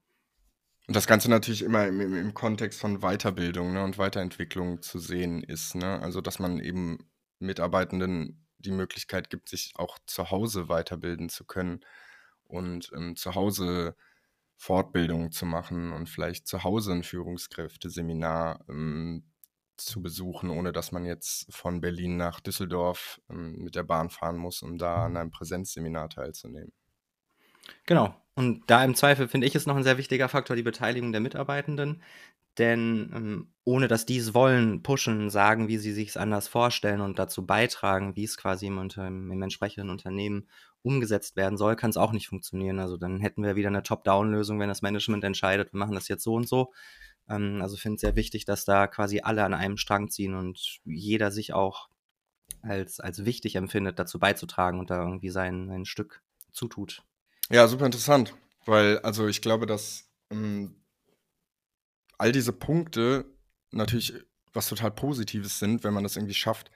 Und 0.87 0.97
das 0.97 1.07
Ganze 1.07 1.31
natürlich 1.31 1.63
immer 1.63 1.87
im, 1.87 2.01
im 2.01 2.35
Kontext 2.35 2.81
von 2.81 3.01
Weiterbildung 3.01 3.73
ne, 3.73 3.85
und 3.85 3.99
Weiterentwicklung 3.99 4.83
zu 4.83 4.99
sehen 4.99 5.43
ist. 5.43 5.75
Ne? 5.75 6.01
Also, 6.01 6.21
dass 6.21 6.39
man 6.39 6.59
eben 6.59 7.11
Mitarbeitenden 7.39 8.47
die 8.59 8.73
Möglichkeit 8.73 9.31
gibt, 9.31 9.49
sich 9.49 9.73
auch 9.77 9.99
zu 10.07 10.31
Hause 10.31 10.69
weiterbilden 10.69 11.29
zu 11.29 11.45
können 11.45 11.81
und 12.45 12.91
ähm, 12.95 13.17
zu 13.17 13.35
Hause 13.35 13.97
Fortbildungen 14.57 15.33
zu 15.33 15.47
machen 15.47 15.93
und 15.93 16.09
vielleicht 16.09 16.47
zu 16.47 16.65
Hause 16.65 16.93
ein 16.93 17.03
Führungskräfteseminar 17.03 18.65
ähm, 18.69 19.25
zu 19.85 20.03
besuchen, 20.03 20.51
ohne 20.51 20.73
dass 20.73 20.93
man 20.93 21.05
jetzt 21.05 21.53
von 21.55 21.81
Berlin 21.81 22.17
nach 22.17 22.41
Düsseldorf 22.41 23.21
ähm, 23.31 23.57
mit 23.59 23.75
der 23.75 23.83
Bahn 23.83 24.11
fahren 24.11 24.37
muss, 24.37 24.63
um 24.63 24.79
da 24.79 25.07
an 25.07 25.17
einem 25.17 25.31
Präsenzseminar 25.31 26.09
teilzunehmen. 26.09 26.73
Genau. 27.87 28.15
Und 28.35 28.71
da 28.71 28.85
im 28.85 28.95
Zweifel 28.95 29.29
finde 29.29 29.47
ich 29.47 29.55
es 29.55 29.67
noch 29.67 29.77
ein 29.77 29.83
sehr 29.85 29.99
wichtiger 29.99 30.29
Faktor 30.29 30.57
die 30.57 30.63
Beteiligung 30.63 31.13
der 31.13 31.21
Mitarbeitenden. 31.21 32.03
Denn 32.59 33.11
ähm, 33.15 33.53
ohne 33.65 33.87
dass 33.87 34.07
die 34.07 34.19
es 34.19 34.35
wollen, 34.35 34.83
pushen, 34.83 35.31
sagen, 35.31 35.69
wie 35.69 35.79
sie 35.79 35.93
sich 35.93 36.09
es 36.11 36.17
anders 36.17 36.49
vorstellen 36.49 37.01
und 37.01 37.19
dazu 37.19 37.47
beitragen, 37.47 38.17
wie 38.17 38.25
es 38.25 38.37
quasi 38.37 38.67
im, 38.67 38.79
im, 38.79 39.31
im 39.31 39.43
entsprechenden 39.43 39.91
Unternehmen 39.91 40.49
umgesetzt 40.83 41.37
werden 41.37 41.57
soll, 41.57 41.77
kann 41.77 41.91
es 41.91 41.97
auch 41.97 42.13
nicht 42.13 42.29
funktionieren. 42.29 42.79
Also 42.79 42.97
dann 42.97 43.21
hätten 43.21 43.43
wir 43.43 43.57
wieder 43.57 43.69
eine 43.69 43.83
Top-Down-Lösung, 43.83 44.59
wenn 44.59 44.69
das 44.69 44.83
Management 44.83 45.25
entscheidet, 45.25 45.73
wir 45.73 45.79
machen 45.79 45.95
das 45.95 46.09
jetzt 46.09 46.25
so 46.25 46.35
und 46.35 46.49
so. 46.49 46.73
Ähm, 47.31 47.61
also 47.63 47.77
finde 47.77 47.95
es 47.95 48.01
sehr 48.03 48.17
wichtig, 48.17 48.45
dass 48.45 48.65
da 48.65 48.87
quasi 48.87 49.21
alle 49.21 49.45
an 49.45 49.55
einem 49.55 49.77
Strang 49.77 50.11
ziehen 50.11 50.35
und 50.35 50.81
jeder 50.85 51.31
sich 51.31 51.55
auch 51.55 51.89
als, 52.63 53.01
als 53.01 53.25
wichtig 53.25 53.55
empfindet, 53.57 53.99
dazu 53.99 54.19
beizutragen 54.19 54.81
und 54.81 54.91
da 54.91 55.03
irgendwie 55.03 55.31
sein, 55.31 55.69
sein 55.69 55.87
Stück 55.87 56.23
zutut. 56.53 57.03
Ja, 57.51 57.67
super 57.69 57.87
interessant, 57.87 58.35
weil 58.67 58.99
also 58.99 59.29
ich 59.29 59.41
glaube, 59.41 59.67
dass 59.67 60.11
ähm, 60.31 60.77
all 62.19 62.33
diese 62.33 62.53
Punkte 62.53 63.25
natürlich 63.71 64.15
was 64.53 64.69
total 64.69 64.91
Positives 64.91 65.59
sind, 65.59 65.85
wenn 65.85 65.95
man 65.95 66.03
das 66.03 66.17
irgendwie 66.17 66.35
schafft, 66.35 66.71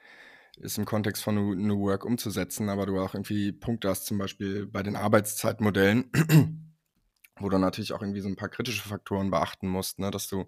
ist 0.57 0.77
im 0.77 0.85
Kontext 0.85 1.23
von 1.23 1.35
New, 1.35 1.55
New 1.55 1.81
Work 1.81 2.05
umzusetzen, 2.05 2.69
aber 2.69 2.85
du 2.85 2.99
auch 2.99 3.13
irgendwie 3.13 3.51
Punkte 3.51 3.89
hast, 3.89 4.05
zum 4.05 4.17
Beispiel 4.17 4.65
bei 4.65 4.81
den 4.81 4.95
Arbeitszeitmodellen, 4.95 6.09
wo 7.39 7.49
du 7.49 7.57
natürlich 7.57 7.93
auch 7.93 8.01
irgendwie 8.01 8.21
so 8.21 8.29
ein 8.29 8.35
paar 8.35 8.49
kritische 8.49 8.87
Faktoren 8.87 9.31
beachten 9.31 9.67
musst, 9.67 9.99
ne? 9.99 10.11
dass 10.11 10.27
du, 10.27 10.47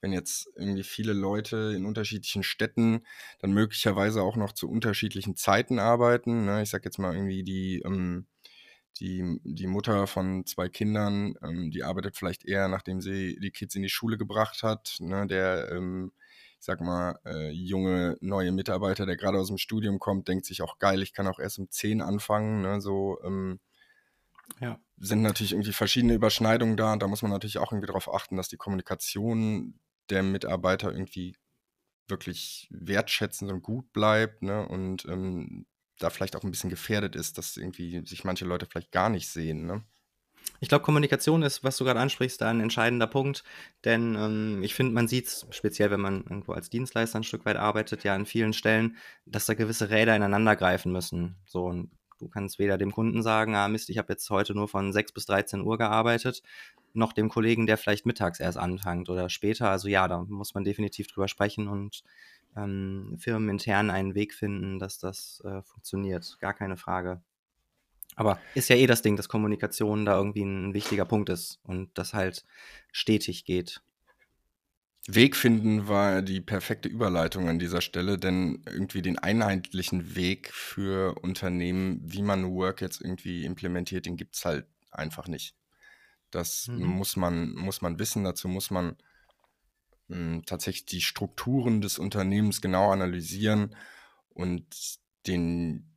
wenn 0.00 0.12
jetzt 0.12 0.48
irgendwie 0.56 0.82
viele 0.82 1.12
Leute 1.12 1.72
in 1.76 1.86
unterschiedlichen 1.86 2.42
Städten 2.42 3.04
dann 3.40 3.52
möglicherweise 3.52 4.22
auch 4.22 4.36
noch 4.36 4.52
zu 4.52 4.68
unterschiedlichen 4.68 5.36
Zeiten 5.36 5.78
arbeiten, 5.78 6.44
ne? 6.46 6.62
ich 6.62 6.70
sag 6.70 6.84
jetzt 6.84 6.98
mal 6.98 7.14
irgendwie 7.14 7.42
die, 7.44 7.82
ähm, 7.84 8.26
die, 8.98 9.40
die 9.44 9.66
Mutter 9.66 10.06
von 10.06 10.46
zwei 10.46 10.68
Kindern, 10.68 11.34
ähm, 11.42 11.70
die 11.70 11.84
arbeitet 11.84 12.16
vielleicht 12.16 12.44
eher, 12.44 12.68
nachdem 12.68 13.00
sie 13.00 13.38
die 13.40 13.50
Kids 13.50 13.74
in 13.74 13.82
die 13.82 13.88
Schule 13.88 14.16
gebracht 14.16 14.62
hat, 14.62 14.96
ne? 15.00 15.26
der 15.26 15.70
ähm, 15.72 16.12
ich 16.58 16.64
sag 16.64 16.80
mal, 16.80 17.18
äh, 17.24 17.50
junge, 17.50 18.16
neue 18.20 18.50
Mitarbeiter, 18.50 19.06
der 19.06 19.16
gerade 19.16 19.38
aus 19.38 19.48
dem 19.48 19.58
Studium 19.58 19.98
kommt, 19.98 20.26
denkt 20.28 20.46
sich 20.46 20.62
auch 20.62 20.78
geil, 20.78 21.02
ich 21.02 21.12
kann 21.12 21.26
auch 21.26 21.38
erst 21.38 21.58
um 21.58 21.70
10 21.70 22.00
anfangen. 22.00 22.62
Ne? 22.62 22.80
So 22.80 23.18
ähm, 23.22 23.60
ja. 24.60 24.80
sind 24.98 25.22
natürlich 25.22 25.52
irgendwie 25.52 25.72
verschiedene 25.72 26.14
Überschneidungen 26.14 26.76
da 26.76 26.92
und 26.92 27.02
da 27.02 27.08
muss 27.08 27.22
man 27.22 27.30
natürlich 27.30 27.58
auch 27.58 27.72
irgendwie 27.72 27.86
darauf 27.86 28.12
achten, 28.12 28.36
dass 28.36 28.48
die 28.48 28.56
Kommunikation 28.56 29.78
der 30.10 30.22
Mitarbeiter 30.22 30.92
irgendwie 30.92 31.36
wirklich 32.08 32.68
wertschätzend 32.70 33.50
und 33.50 33.62
gut 33.62 33.92
bleibt 33.92 34.42
ne? 34.42 34.66
und 34.68 35.04
ähm, 35.06 35.66
da 35.98 36.10
vielleicht 36.10 36.36
auch 36.36 36.44
ein 36.44 36.50
bisschen 36.50 36.70
gefährdet 36.70 37.16
ist, 37.16 37.38
dass 37.38 37.56
irgendwie 37.56 38.06
sich 38.06 38.24
manche 38.24 38.44
Leute 38.44 38.66
vielleicht 38.66 38.92
gar 38.92 39.08
nicht 39.08 39.28
sehen. 39.28 39.66
Ne? 39.66 39.82
Ich 40.60 40.68
glaube, 40.68 40.84
Kommunikation 40.84 41.42
ist, 41.42 41.64
was 41.64 41.76
du 41.76 41.84
gerade 41.84 42.00
ansprichst, 42.00 42.40
da 42.40 42.50
ein 42.50 42.60
entscheidender 42.60 43.06
Punkt. 43.06 43.44
Denn 43.84 44.14
ähm, 44.14 44.62
ich 44.62 44.74
finde, 44.74 44.92
man 44.92 45.08
sieht 45.08 45.26
es, 45.26 45.46
speziell 45.50 45.90
wenn 45.90 46.00
man 46.00 46.22
irgendwo 46.22 46.52
als 46.52 46.70
Dienstleister 46.70 47.18
ein 47.18 47.24
Stück 47.24 47.44
weit 47.44 47.56
arbeitet, 47.56 48.04
ja 48.04 48.14
an 48.14 48.26
vielen 48.26 48.52
Stellen, 48.52 48.96
dass 49.24 49.46
da 49.46 49.54
gewisse 49.54 49.90
Räder 49.90 50.14
ineinander 50.16 50.56
greifen 50.56 50.92
müssen. 50.92 51.36
So, 51.46 51.66
und 51.66 51.90
du 52.18 52.28
kannst 52.28 52.58
weder 52.58 52.78
dem 52.78 52.92
Kunden 52.92 53.22
sagen, 53.22 53.54
ah 53.54 53.68
Mist, 53.68 53.90
ich 53.90 53.98
habe 53.98 54.12
jetzt 54.12 54.28
heute 54.30 54.54
nur 54.54 54.68
von 54.68 54.92
6 54.92 55.12
bis 55.12 55.26
13 55.26 55.62
Uhr 55.62 55.78
gearbeitet, 55.78 56.42
noch 56.92 57.12
dem 57.12 57.28
Kollegen, 57.28 57.66
der 57.66 57.76
vielleicht 57.76 58.06
mittags 58.06 58.40
erst 58.40 58.58
anfängt 58.58 59.08
oder 59.08 59.28
später. 59.28 59.70
Also 59.70 59.88
ja, 59.88 60.08
da 60.08 60.24
muss 60.24 60.54
man 60.54 60.64
definitiv 60.64 61.08
drüber 61.08 61.28
sprechen 61.28 61.68
und 61.68 62.02
ähm, 62.56 63.16
firmenintern 63.18 63.90
einen 63.90 64.14
Weg 64.14 64.34
finden, 64.34 64.78
dass 64.78 64.98
das 64.98 65.42
äh, 65.44 65.62
funktioniert. 65.62 66.38
Gar 66.40 66.54
keine 66.54 66.76
Frage. 66.76 67.20
Aber 68.16 68.38
ist 68.54 68.70
ja 68.70 68.76
eh 68.76 68.86
das 68.86 69.02
Ding, 69.02 69.16
dass 69.16 69.28
Kommunikation 69.28 70.06
da 70.06 70.16
irgendwie 70.16 70.42
ein 70.42 70.72
wichtiger 70.72 71.04
Punkt 71.04 71.28
ist 71.28 71.60
und 71.64 71.90
das 71.98 72.14
halt 72.14 72.44
stetig 72.90 73.44
geht. 73.44 73.82
Weg 75.08 75.36
finden 75.36 75.88
war 75.88 76.22
die 76.22 76.40
perfekte 76.40 76.88
Überleitung 76.88 77.48
an 77.48 77.58
dieser 77.58 77.80
Stelle, 77.80 78.18
denn 78.18 78.62
irgendwie 78.66 79.02
den 79.02 79.18
einheitlichen 79.18 80.16
Weg 80.16 80.52
für 80.52 81.14
Unternehmen, 81.22 82.00
wie 82.02 82.22
man 82.22 82.42
New 82.42 82.56
Work 82.56 82.80
jetzt 82.80 83.00
irgendwie 83.00 83.44
implementiert, 83.44 84.06
den 84.06 84.16
gibt 84.16 84.36
es 84.36 84.44
halt 84.44 84.66
einfach 84.90 85.28
nicht. 85.28 85.54
Das 86.30 86.68
mhm. 86.68 86.86
muss, 86.86 87.16
man, 87.16 87.54
muss 87.54 87.82
man 87.82 87.98
wissen, 87.98 88.24
dazu 88.24 88.48
muss 88.48 88.70
man 88.70 88.96
mh, 90.08 90.16
hm, 90.16 90.42
tatsächlich 90.46 90.86
die 90.86 91.02
Strukturen 91.02 91.80
des 91.80 91.98
Unternehmens 91.98 92.60
genau 92.60 92.90
analysieren 92.90 93.76
und 94.30 94.66
den, 95.26 95.96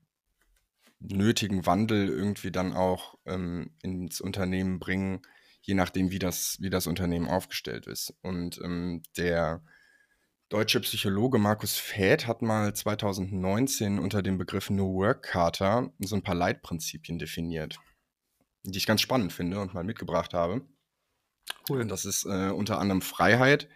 nötigen 0.99 1.65
Wandel 1.65 2.09
irgendwie 2.09 2.51
dann 2.51 2.73
auch 2.73 3.17
ähm, 3.25 3.71
ins 3.81 4.21
Unternehmen 4.21 4.79
bringen, 4.79 5.21
je 5.69 5.75
nachdem, 5.75 6.09
wie 6.09 6.17
das, 6.17 6.57
wie 6.59 6.71
das 6.71 6.87
Unternehmen 6.87 7.27
aufgestellt 7.27 7.85
ist. 7.85 8.15
Und 8.23 8.59
ähm, 8.63 9.03
der 9.17 9.63
deutsche 10.49 10.79
Psychologe 10.79 11.37
Markus 11.37 11.75
Fäth 11.77 12.25
hat 12.25 12.41
mal 12.41 12.73
2019 12.73 13.99
unter 13.99 14.23
dem 14.23 14.39
Begriff 14.39 14.71
New 14.71 14.95
Work 14.95 15.21
Charta 15.27 15.93
so 15.99 16.15
ein 16.15 16.23
paar 16.23 16.33
Leitprinzipien 16.33 17.19
definiert, 17.19 17.77
die 18.63 18.79
ich 18.79 18.87
ganz 18.87 19.01
spannend 19.01 19.31
finde 19.31 19.59
und 19.59 19.75
mal 19.75 19.83
mitgebracht 19.83 20.33
habe. 20.33 20.65
Cool. 21.69 21.81
Und 21.81 21.89
das 21.89 22.03
ist 22.03 22.25
äh, 22.25 22.49
unter 22.49 22.79
anderem 22.79 23.03
Freiheit, 23.03 23.69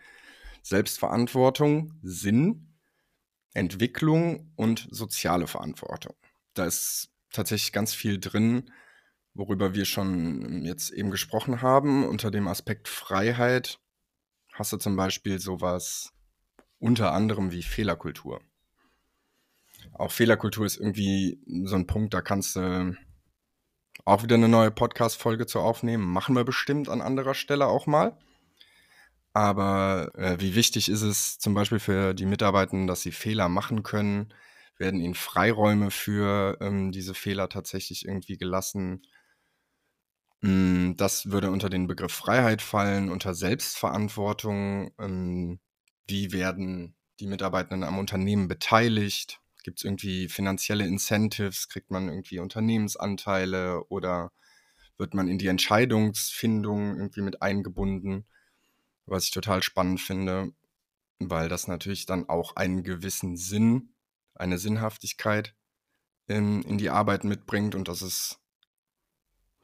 Selbstverantwortung, 0.63 1.93
Sinn, 2.01 2.73
Entwicklung 3.53 4.51
und 4.55 4.87
soziale 4.89 5.45
Verantwortung. 5.45 6.15
Da 6.55 6.65
ist 6.65 7.11
tatsächlich 7.31 7.71
ganz 7.71 7.93
viel 7.93 8.19
drin, 8.19 8.71
worüber 9.33 9.73
wir 9.73 9.85
schon 9.85 10.63
jetzt 10.63 10.91
eben 10.91 11.11
gesprochen 11.11 11.61
haben. 11.61 12.07
Unter 12.07 12.31
dem 12.31 12.47
Aspekt 12.47 12.87
Freiheit 12.87 13.79
hast 14.53 14.73
du 14.73 14.77
zum 14.77 14.95
Beispiel 14.95 15.39
sowas 15.39 16.13
unter 16.79 17.13
anderem 17.13 17.51
wie 17.51 17.63
Fehlerkultur. 17.63 18.41
Auch 19.93 20.11
Fehlerkultur 20.11 20.65
ist 20.65 20.77
irgendwie 20.77 21.39
so 21.65 21.75
ein 21.75 21.87
Punkt, 21.87 22.13
da 22.13 22.21
kannst 22.21 22.55
du 22.55 22.95
auch 24.05 24.23
wieder 24.23 24.35
eine 24.35 24.49
neue 24.49 24.71
Podcast-Folge 24.71 25.45
zu 25.45 25.59
aufnehmen. 25.59 26.03
Machen 26.03 26.35
wir 26.35 26.43
bestimmt 26.43 26.89
an 26.89 27.01
anderer 27.01 27.33
Stelle 27.33 27.67
auch 27.67 27.87
mal. 27.87 28.17
Aber 29.33 30.11
äh, 30.15 30.39
wie 30.39 30.55
wichtig 30.55 30.89
ist 30.89 31.01
es 31.01 31.39
zum 31.39 31.53
Beispiel 31.53 31.79
für 31.79 32.13
die 32.13 32.25
Mitarbeitenden, 32.25 32.87
dass 32.87 33.01
sie 33.01 33.11
Fehler 33.11 33.49
machen 33.49 33.81
können, 33.81 34.33
werden 34.77 34.99
ihnen 34.99 35.15
Freiräume 35.15 35.89
für 35.89 36.57
ähm, 36.61 36.91
diese 36.91 37.13
Fehler 37.13 37.49
tatsächlich 37.49 38.05
irgendwie 38.05 38.37
gelassen. 38.37 39.01
Mm, 40.43 40.95
das 40.97 41.31
würde 41.31 41.51
unter 41.51 41.69
den 41.69 41.87
Begriff 41.87 42.11
Freiheit 42.11 42.61
fallen, 42.61 43.09
unter 43.09 43.33
Selbstverantwortung. 43.33 44.91
Ähm, 44.99 45.59
wie 46.07 46.33
werden 46.33 46.95
die 47.19 47.27
Mitarbeitenden 47.27 47.83
am 47.83 47.97
Unternehmen 47.97 48.47
beteiligt? 48.47 49.39
Gibt 49.63 49.79
es 49.79 49.85
irgendwie 49.85 50.27
finanzielle 50.27 50.85
Incentives? 50.85 51.69
Kriegt 51.69 51.91
man 51.91 52.09
irgendwie 52.09 52.39
Unternehmensanteile 52.39 53.85
oder 53.85 54.31
wird 54.97 55.13
man 55.13 55.29
in 55.29 55.37
die 55.37 55.47
Entscheidungsfindung 55.47 56.97
irgendwie 56.97 57.21
mit 57.21 57.41
eingebunden? 57.41 58.25
Was 59.05 59.25
ich 59.25 59.31
total 59.31 59.63
spannend 59.63 60.01
finde, 60.01 60.51
weil 61.19 61.49
das 61.49 61.67
natürlich 61.67 62.05
dann 62.05 62.27
auch 62.29 62.55
einen 62.57 62.83
gewissen 62.83 63.37
Sinn 63.37 63.93
eine 64.35 64.57
Sinnhaftigkeit 64.57 65.55
in, 66.27 66.61
in 66.63 66.77
die 66.77 66.89
Arbeit 66.89 67.23
mitbringt 67.23 67.75
und 67.75 67.87
das 67.87 68.01
ist, 68.01 68.39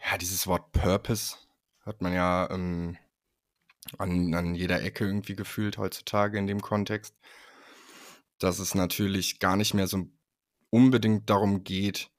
ja, 0.04 0.18
dieses 0.18 0.48
Wort 0.48 0.72
Purpose 0.72 1.36
hat 1.82 2.02
man 2.02 2.14
ja 2.14 2.50
ähm, 2.52 2.98
an, 3.98 4.34
an 4.34 4.56
jeder 4.56 4.82
Ecke 4.82 5.06
irgendwie 5.06 5.36
gefühlt 5.36 5.78
heutzutage 5.78 6.38
in 6.38 6.48
dem 6.48 6.62
Kontext, 6.62 7.16
dass 8.38 8.60
es 8.60 8.76
natürlich 8.76 9.40
gar 9.40 9.56
nicht 9.56 9.74
mehr 9.74 9.88
so 9.88 10.08
unbedingt 10.70 11.30
darum 11.30 11.64
geht, 11.64 12.12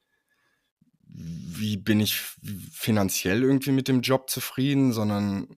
wie 1.13 1.77
bin 1.77 2.01
ich 2.01 2.21
finanziell 2.73 3.43
irgendwie 3.43 3.73
mit 3.73 3.89
dem 3.89 4.01
Job 4.01 4.31
zufrieden, 4.31 4.93
sondern 4.93 5.57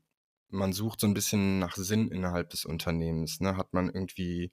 man 0.49 0.73
sucht 0.73 0.99
so 0.99 1.07
ein 1.07 1.13
bisschen 1.13 1.59
nach 1.59 1.75
Sinn 1.75 2.09
innerhalb 2.09 2.49
des 2.51 2.65
Unternehmens. 2.65 3.39
Ne? 3.39 3.57
Hat 3.57 3.73
man 3.73 3.89
irgendwie 3.89 4.51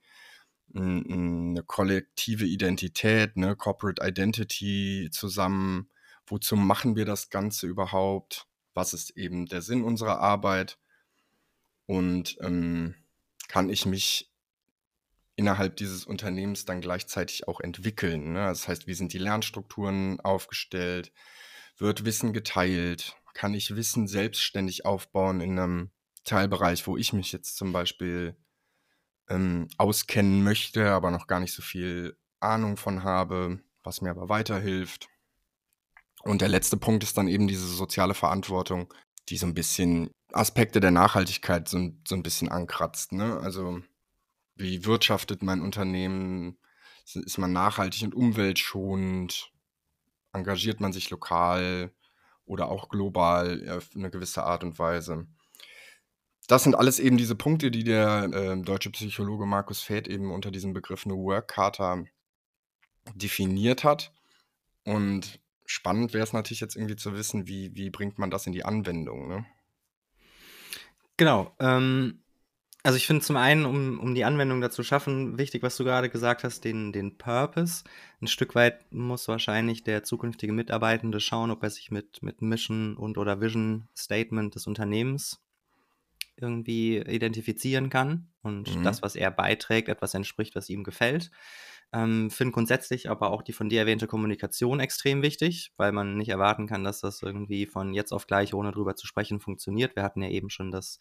eine 0.75 1.63
kollektive 1.65 2.47
Identität, 2.47 3.33
eine 3.37 3.57
Corporate 3.57 4.07
Identity 4.07 5.09
zusammen. 5.11 5.90
Wozu 6.31 6.57
machen 6.57 6.95
wir 6.95 7.05
das 7.05 7.29
Ganze 7.29 7.67
überhaupt? 7.67 8.47
Was 8.73 8.95
ist 8.95 9.17
eben 9.17 9.47
der 9.47 9.63
Sinn 9.63 9.83
unserer 9.83 10.21
Arbeit? 10.21 10.79
Und 11.87 12.39
ähm, 12.41 12.95
kann 13.49 13.69
ich 13.69 13.85
mich 13.85 14.33
innerhalb 15.35 15.77
dieses 15.77 16.05
Unternehmens 16.05 16.65
dann 16.65 16.81
gleichzeitig 16.81 17.49
auch 17.49 17.61
entwickeln? 17.61 18.33
Ne? 18.33 18.47
Das 18.47 18.69
heißt, 18.69 18.87
wie 18.87 18.95
sind 18.95 19.13
die 19.13 19.19
Lernstrukturen 19.19 20.21
aufgestellt? 20.21 21.13
Wird 21.79 22.05
Wissen 22.05 22.33
geteilt? 22.33 23.17
Kann 23.35 23.55
ich 23.55 23.75
Wissen 23.75 24.07
selbstständig 24.07 24.85
aufbauen 24.87 25.41
in 25.41 25.59
einem 25.59 25.91
Teilbereich, 26.25 26.87
wo 26.87 26.97
ich 26.97 27.13
mich 27.13 27.33
jetzt 27.33 27.57
zum 27.57 27.73
Beispiel 27.73 28.37
ähm, 29.29 29.69
auskennen 29.79 30.45
möchte, 30.45 30.91
aber 30.91 31.11
noch 31.11 31.27
gar 31.27 31.41
nicht 31.41 31.55
so 31.55 31.63
viel 31.63 32.17
Ahnung 32.39 32.77
von 32.77 33.03
habe, 33.03 33.61
was 33.83 34.01
mir 34.01 34.11
aber 34.11 34.29
weiterhilft. 34.29 35.09
Und 36.23 36.41
der 36.41 36.49
letzte 36.49 36.77
Punkt 36.77 37.03
ist 37.03 37.17
dann 37.17 37.29
eben 37.29 37.49
diese 37.49 37.67
soziale 37.67 38.15
Verantwortung, 38.15 38.93
die 39.29 39.37
so 39.37 39.47
ein 39.47 39.55
bisschen 39.55 40.11
Aspekte 40.33 40.81
der 40.81 40.91
Nachhaltigkeit 40.91 41.69
so, 41.69 41.91
so 42.07 42.15
ein 42.15 42.23
bisschen 42.23 42.49
ankratzt. 42.49 43.13
Ne? 43.13 43.39
Also 43.41 43.81
wie 44.55 44.85
wirtschaftet 44.85 45.43
mein 45.43 45.63
Unternehmen? 45.63 46.59
Ist 47.05 47.39
man 47.39 47.53
nachhaltig 47.53 48.03
und 48.03 48.15
umweltschonend? 48.15 49.51
Engagiert 50.33 50.81
man 50.81 50.93
sich 50.93 51.11
lokal 51.11 51.93
oder 52.45 52.69
auch 52.69 52.89
global 52.89 53.69
auf 53.69 53.91
eine 53.97 54.11
gewisse 54.11 54.45
Art 54.45 54.63
und 54.63 54.79
Weise? 54.79 55.27
das 56.51 56.65
sind 56.65 56.75
alles 56.75 56.99
eben 56.99 57.17
diese 57.17 57.37
Punkte, 57.37 57.71
die 57.71 57.85
der 57.85 58.25
äh, 58.33 58.61
deutsche 58.61 58.91
Psychologe 58.91 59.47
Markus 59.47 59.83
Fäth 59.83 60.09
eben 60.09 60.33
unter 60.33 60.51
diesem 60.51 60.73
Begriff 60.73 61.07
New 61.07 61.23
Work 61.25 61.47
Charta 61.49 62.03
definiert 63.15 63.85
hat. 63.85 64.13
Und 64.85 65.39
spannend 65.71 66.13
wäre 66.13 66.25
es 66.25 66.33
natürlich 66.33 66.61
jetzt 66.61 66.75
irgendwie 66.75 66.97
zu 66.97 67.15
wissen, 67.15 67.47
wie, 67.47 67.75
wie 67.77 67.91
bringt 67.91 68.19
man 68.19 68.31
das 68.31 68.47
in 68.47 68.53
die 68.53 68.65
Anwendung, 68.65 69.29
ne? 69.29 69.47
Genau. 71.17 71.55
Ähm, 71.61 72.23
also 72.83 72.97
ich 72.97 73.07
finde 73.07 73.23
zum 73.23 73.37
einen, 73.37 73.67
um, 73.67 74.01
um 74.01 74.15
die 74.15 74.25
Anwendung 74.25 74.61
dazu 74.61 74.83
schaffen, 74.83 75.39
wichtig, 75.39 75.63
was 75.63 75.77
du 75.77 75.85
gerade 75.85 76.09
gesagt 76.09 76.45
hast, 76.45 76.65
den, 76.65 76.93
den 76.93 77.19
Purpose. 77.19 77.85
Ein 78.21 78.27
Stück 78.27 78.55
weit 78.55 78.93
muss 78.93 79.29
wahrscheinlich 79.29 79.85
der 79.85 80.03
zukünftige 80.03 80.53
Mitarbeitende 80.53 81.21
schauen, 81.21 81.51
ob 81.51 81.63
er 81.63 81.71
sich 81.71 81.91
mit, 81.91 82.23
mit 82.23 82.43
Mission 82.43 82.97
und 82.97 83.19
oder 83.19 83.41
Vision 83.41 83.89
Statement 83.97 84.55
des 84.55 84.67
Unternehmens 84.67 85.41
irgendwie 86.37 86.97
identifizieren 86.99 87.91
kann 87.91 88.29
und 88.43 88.75
mhm. 88.75 88.83
das, 88.83 89.03
was 89.03 89.15
er 89.15 89.31
beiträgt, 89.31 89.89
etwas 89.89 90.15
entspricht, 90.15 90.57
was 90.57 90.71
ihm 90.71 90.83
gefällt. 90.85 91.31
Ähm, 91.93 92.31
Finde 92.31 92.53
grundsätzlich 92.53 93.11
aber 93.11 93.31
auch 93.31 93.43
die 93.43 93.53
von 93.53 93.69
dir 93.69 93.81
erwähnte 93.81 94.07
Kommunikation 94.07 94.79
extrem 94.79 95.23
wichtig, 95.23 95.73
weil 95.77 95.91
man 95.91 96.17
nicht 96.17 96.29
erwarten 96.29 96.67
kann, 96.67 96.85
dass 96.85 97.01
das 97.01 97.23
irgendwie 97.23 97.67
von 97.67 97.95
jetzt 97.95 98.13
auf 98.13 98.27
gleich, 98.27 98.55
ohne 98.55 98.71
drüber 98.71 98.95
zu 98.95 99.07
sprechen, 99.07 99.41
funktioniert. 99.41 99.97
Wir 99.97 100.05
hatten 100.05 100.23
ja 100.23 100.29
eben 100.29 100.51
schon 100.51 100.71
das 100.71 101.01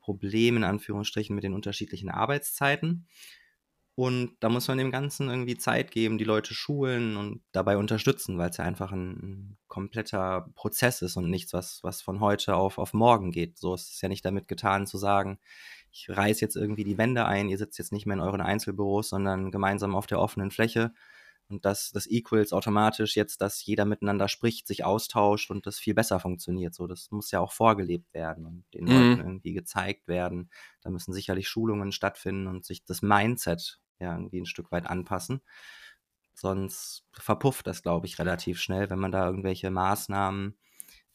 Problem 0.00 0.58
in 0.58 0.64
Anführungsstrichen 0.64 1.34
mit 1.34 1.44
den 1.44 1.54
unterschiedlichen 1.54 2.10
Arbeitszeiten. 2.10 3.06
Und 3.96 4.36
da 4.40 4.50
muss 4.50 4.68
man 4.68 4.76
dem 4.76 4.90
Ganzen 4.90 5.30
irgendwie 5.30 5.56
Zeit 5.56 5.90
geben, 5.90 6.18
die 6.18 6.24
Leute 6.24 6.52
schulen 6.52 7.16
und 7.16 7.42
dabei 7.52 7.78
unterstützen, 7.78 8.36
weil 8.36 8.50
es 8.50 8.58
ja 8.58 8.64
einfach 8.64 8.92
ein, 8.92 9.56
kompletter 9.68 10.48
Prozess 10.54 11.02
ist 11.02 11.16
und 11.16 11.28
nichts, 11.28 11.52
was, 11.52 11.80
was 11.82 12.00
von 12.02 12.20
heute 12.20 12.56
auf, 12.56 12.78
auf 12.78 12.92
morgen 12.94 13.32
geht. 13.32 13.58
So 13.58 13.74
ist 13.74 13.94
es 13.94 14.00
ja 14.00 14.08
nicht 14.08 14.24
damit 14.24 14.48
getan 14.48 14.86
zu 14.86 14.96
sagen, 14.96 15.38
ich 15.90 16.08
reiße 16.08 16.42
jetzt 16.42 16.56
irgendwie 16.56 16.84
die 16.84 16.98
Wände 16.98 17.24
ein, 17.26 17.48
ihr 17.48 17.58
sitzt 17.58 17.78
jetzt 17.78 17.92
nicht 17.92 18.06
mehr 18.06 18.16
in 18.16 18.22
euren 18.22 18.40
Einzelbüros, 18.40 19.08
sondern 19.08 19.50
gemeinsam 19.50 19.94
auf 19.94 20.06
der 20.06 20.20
offenen 20.20 20.50
Fläche 20.50 20.92
und 21.48 21.64
das, 21.64 21.92
das 21.92 22.10
equals 22.10 22.52
automatisch 22.52 23.16
jetzt, 23.16 23.40
dass 23.40 23.64
jeder 23.64 23.84
miteinander 23.84 24.28
spricht, 24.28 24.66
sich 24.66 24.84
austauscht 24.84 25.50
und 25.50 25.66
das 25.66 25.78
viel 25.78 25.94
besser 25.94 26.18
funktioniert. 26.18 26.74
So, 26.74 26.86
das 26.86 27.10
muss 27.10 27.30
ja 27.30 27.40
auch 27.40 27.52
vorgelebt 27.52 28.12
werden 28.14 28.46
und 28.46 28.64
den 28.74 28.84
mhm. 28.84 28.90
Leuten 28.90 29.20
irgendwie 29.20 29.52
gezeigt 29.52 30.08
werden. 30.08 30.50
Da 30.82 30.90
müssen 30.90 31.12
sicherlich 31.12 31.48
Schulungen 31.48 31.92
stattfinden 31.92 32.48
und 32.48 32.64
sich 32.64 32.84
das 32.84 33.00
Mindset 33.00 33.78
ja 33.98 34.14
irgendwie 34.14 34.40
ein 34.40 34.46
Stück 34.46 34.72
weit 34.72 34.86
anpassen. 34.86 35.40
Sonst 36.34 37.04
verpufft 37.12 37.66
das, 37.66 37.82
glaube 37.82 38.06
ich, 38.06 38.18
relativ 38.18 38.60
schnell, 38.60 38.90
wenn 38.90 38.98
man 38.98 39.12
da 39.12 39.26
irgendwelche 39.26 39.70
Maßnahmen 39.70 40.58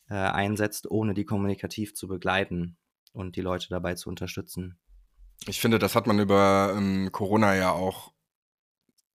äh, 0.09 0.15
einsetzt, 0.15 0.89
ohne 0.89 1.13
die 1.13 1.25
kommunikativ 1.25 1.93
zu 1.93 2.07
begleiten 2.07 2.77
und 3.13 3.35
die 3.35 3.41
Leute 3.41 3.69
dabei 3.69 3.93
zu 3.95 4.09
unterstützen. 4.09 4.79
Ich 5.47 5.59
finde, 5.59 5.79
das 5.79 5.95
hat 5.95 6.07
man 6.07 6.19
über 6.19 6.73
ähm, 6.75 7.11
Corona 7.11 7.55
ja 7.55 7.71
auch 7.71 8.13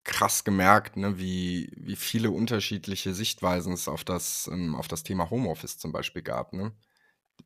krass 0.05 0.45
gemerkt, 0.45 0.97
ne, 0.97 1.19
wie, 1.19 1.73
wie 1.77 1.97
viele 1.97 2.31
unterschiedliche 2.31 3.13
Sichtweisen 3.13 3.73
es 3.73 3.89
auf 3.89 4.05
das, 4.05 4.49
ähm, 4.53 4.75
auf 4.75 4.89
das 4.89 5.03
Thema 5.03 5.31
Homeoffice 5.31 5.79
zum 5.79 5.93
Beispiel 5.93 6.23
gab. 6.23 6.53
Ne? 6.53 6.73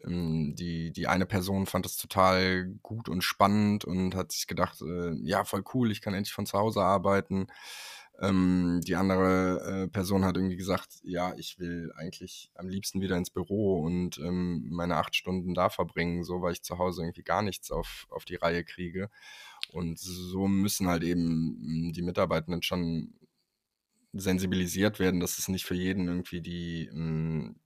Ähm, 0.04 0.54
die, 0.56 0.92
die 0.92 1.06
eine 1.06 1.26
Person 1.26 1.66
fand 1.66 1.87
es 1.87 1.97
total 1.97 2.66
gut 2.82 3.09
und 3.09 3.23
spannend 3.23 3.85
und 3.85 4.14
hat 4.14 4.32
sich 4.32 4.47
gedacht, 4.47 4.80
äh, 4.82 5.12
ja, 5.23 5.44
voll 5.44 5.64
cool, 5.75 5.90
ich 5.90 6.00
kann 6.00 6.14
endlich 6.14 6.35
von 6.35 6.47
zu 6.47 6.59
Hause 6.59 6.82
arbeiten. 6.82 7.49
Ähm, 8.20 8.82
die 8.87 8.97
andere 8.97 9.85
äh, 9.85 9.88
Person 9.88 10.25
hat 10.25 10.37
irgendwie 10.37 10.56
gesagt, 10.56 11.00
ja, 11.02 11.35
ich 11.38 11.59
will 11.59 11.90
eigentlich 11.97 12.50
am 12.54 12.68
liebsten 12.68 13.00
wieder 13.00 13.16
ins 13.16 13.30
Büro 13.30 13.80
und 13.80 14.18
ähm, 14.18 14.68
meine 14.70 14.97
acht 14.97 15.16
Stunden 15.16 15.54
da 15.54 15.70
verbringen, 15.70 16.23
so 16.23 16.42
weil 16.42 16.52
ich 16.52 16.62
zu 16.62 16.78
Hause 16.78 17.02
irgendwie 17.02 17.23
gar 17.23 17.42
nichts 17.42 17.70
auf, 17.70 18.06
auf 18.11 18.26
die 18.26 18.37
Reihe 18.37 18.62
kriege. 18.62 19.09
Und 19.73 19.99
so 19.99 20.49
müssen 20.49 20.88
halt 20.88 21.02
eben 21.02 21.56
hm, 21.62 21.92
die 21.94 22.02
Mitarbeitenden 22.02 22.62
schon 22.62 23.14
sensibilisiert 24.12 24.99
werden, 24.99 25.20
dass 25.20 25.38
es 25.38 25.49
nicht 25.49 25.64
für 25.64 25.75
jeden 25.75 26.09
irgendwie 26.09 26.40
die, 26.42 26.90
hm, 26.92 27.56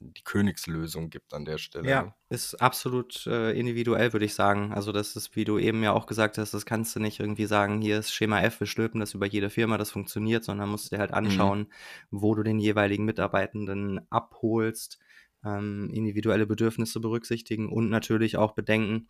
die 0.00 0.22
Königslösung 0.22 1.10
gibt 1.10 1.32
an 1.32 1.44
der 1.44 1.58
Stelle. 1.58 1.88
Ja, 1.88 2.14
ist 2.28 2.54
absolut 2.56 3.26
äh, 3.26 3.58
individuell, 3.58 4.12
würde 4.12 4.26
ich 4.26 4.34
sagen. 4.34 4.72
Also 4.72 4.92
das 4.92 5.16
ist, 5.16 5.36
wie 5.36 5.44
du 5.44 5.58
eben 5.58 5.82
ja 5.82 5.92
auch 5.92 6.06
gesagt 6.06 6.38
hast, 6.38 6.52
das 6.52 6.66
kannst 6.66 6.94
du 6.96 7.00
nicht 7.00 7.20
irgendwie 7.20 7.46
sagen, 7.46 7.80
hier 7.80 7.98
ist 7.98 8.12
Schema 8.12 8.40
F, 8.42 8.60
wir 8.60 8.66
stülpen 8.66 9.00
das 9.00 9.14
über 9.14 9.26
jede 9.26 9.50
Firma, 9.50 9.78
das 9.78 9.90
funktioniert, 9.90 10.44
sondern 10.44 10.68
musst 10.68 10.92
dir 10.92 10.98
halt 10.98 11.10
mhm. 11.10 11.16
anschauen, 11.16 11.58
mhm. 11.60 11.66
wo 12.10 12.34
du 12.34 12.42
den 12.42 12.58
jeweiligen 12.58 13.04
Mitarbeitenden 13.04 14.00
abholst, 14.10 14.98
ähm, 15.44 15.90
individuelle 15.92 16.46
Bedürfnisse 16.46 17.00
berücksichtigen 17.00 17.68
und 17.68 17.88
natürlich 17.88 18.36
auch 18.36 18.52
bedenken, 18.52 19.08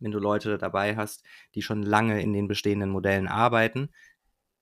wenn 0.00 0.10
du 0.10 0.18
Leute 0.18 0.58
dabei 0.58 0.96
hast, 0.96 1.22
die 1.54 1.62
schon 1.62 1.82
lange 1.82 2.20
in 2.22 2.32
den 2.32 2.48
bestehenden 2.48 2.90
Modellen 2.90 3.28
arbeiten. 3.28 3.90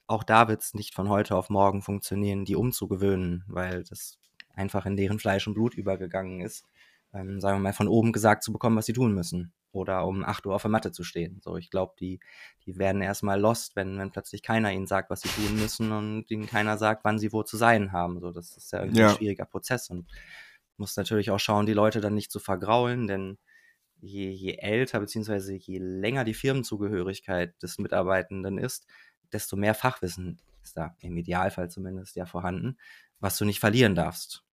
Auch 0.06 0.24
da 0.24 0.48
wird 0.48 0.62
es 0.62 0.74
nicht 0.74 0.94
von 0.94 1.08
heute 1.08 1.36
auf 1.36 1.48
morgen 1.48 1.82
funktionieren, 1.82 2.44
die 2.44 2.56
umzugewöhnen, 2.56 3.44
weil 3.46 3.84
das 3.84 4.18
einfach 4.54 4.86
in 4.86 4.96
deren 4.96 5.18
Fleisch 5.18 5.46
und 5.46 5.54
Blut 5.54 5.74
übergegangen 5.74 6.40
ist, 6.40 6.66
ähm, 7.14 7.40
sagen 7.40 7.58
wir 7.58 7.62
mal, 7.62 7.72
von 7.72 7.88
oben 7.88 8.12
gesagt 8.12 8.42
zu 8.42 8.52
bekommen, 8.52 8.76
was 8.76 8.86
sie 8.86 8.92
tun 8.92 9.14
müssen. 9.14 9.52
Oder 9.72 10.06
um 10.06 10.22
8 10.22 10.44
Uhr 10.44 10.54
auf 10.54 10.62
der 10.62 10.70
Matte 10.70 10.92
zu 10.92 11.02
stehen. 11.02 11.40
So, 11.42 11.56
ich 11.56 11.70
glaube, 11.70 11.94
die, 11.98 12.20
die 12.66 12.76
werden 12.76 13.00
erstmal 13.00 13.40
lost, 13.40 13.74
wenn, 13.74 13.98
wenn 13.98 14.10
plötzlich 14.10 14.42
keiner 14.42 14.70
ihnen 14.70 14.86
sagt, 14.86 15.08
was 15.08 15.22
sie 15.22 15.30
tun 15.30 15.56
müssen 15.56 15.92
und 15.92 16.30
ihnen 16.30 16.46
keiner 16.46 16.76
sagt, 16.76 17.04
wann 17.04 17.18
sie 17.18 17.32
wo 17.32 17.42
zu 17.42 17.56
sein 17.56 17.90
haben. 17.90 18.20
So, 18.20 18.32
das 18.32 18.56
ist 18.56 18.70
ja 18.72 18.80
irgendwie 18.80 19.00
ja. 19.00 19.08
ein 19.08 19.16
schwieriger 19.16 19.46
Prozess 19.46 19.88
und 19.88 20.06
muss 20.76 20.96
natürlich 20.96 21.30
auch 21.30 21.38
schauen, 21.38 21.64
die 21.64 21.72
Leute 21.72 22.02
dann 22.02 22.14
nicht 22.14 22.30
zu 22.30 22.38
vergraulen, 22.38 23.06
denn 23.06 23.38
je, 24.00 24.30
je 24.30 24.56
älter 24.58 25.00
bzw. 25.00 25.54
je 25.54 25.78
länger 25.78 26.24
die 26.24 26.34
Firmenzugehörigkeit 26.34 27.54
des 27.62 27.78
Mitarbeitenden 27.78 28.58
ist, 28.58 28.86
desto 29.32 29.56
mehr 29.56 29.74
Fachwissen 29.74 30.38
ist 30.62 30.76
da 30.76 30.94
im 31.00 31.16
Idealfall 31.16 31.70
zumindest 31.70 32.16
ja 32.16 32.26
vorhanden, 32.26 32.76
was 33.22 33.38
du 33.38 33.44
nicht 33.44 33.60
verlieren 33.60 33.94
darfst. 33.94 34.44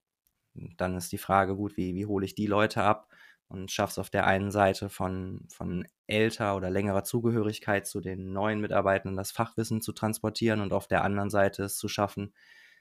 dann 0.77 0.97
ist 0.97 1.13
die 1.13 1.19
Frage, 1.19 1.57
gut, 1.57 1.77
wie, 1.77 1.95
wie 1.95 2.07
hole 2.07 2.25
ich 2.27 2.35
die 2.35 2.47
Leute 2.47 2.83
ab 2.83 3.09
und 3.49 3.71
schaffst 3.71 3.99
auf 3.99 4.11
der 4.11 4.27
einen 4.27 4.51
Seite 4.51 4.91
von, 4.91 5.47
von 5.49 5.87
älter 6.07 6.57
oder 6.57 6.69
längerer 6.71 7.05
Zugehörigkeit 7.05 7.87
zu 7.87 8.01
den 8.01 8.33
neuen 8.33 8.61
Mitarbeitenden 8.61 9.17
das 9.17 9.31
Fachwissen 9.33 9.81
zu 9.81 9.93
transportieren 9.93 10.61
und 10.61 10.73
auf 10.73 10.87
der 10.87 11.03
anderen 11.05 11.31
Seite 11.31 11.65
es 11.65 11.79
zu 11.79 11.89
schaffen, 11.89 12.35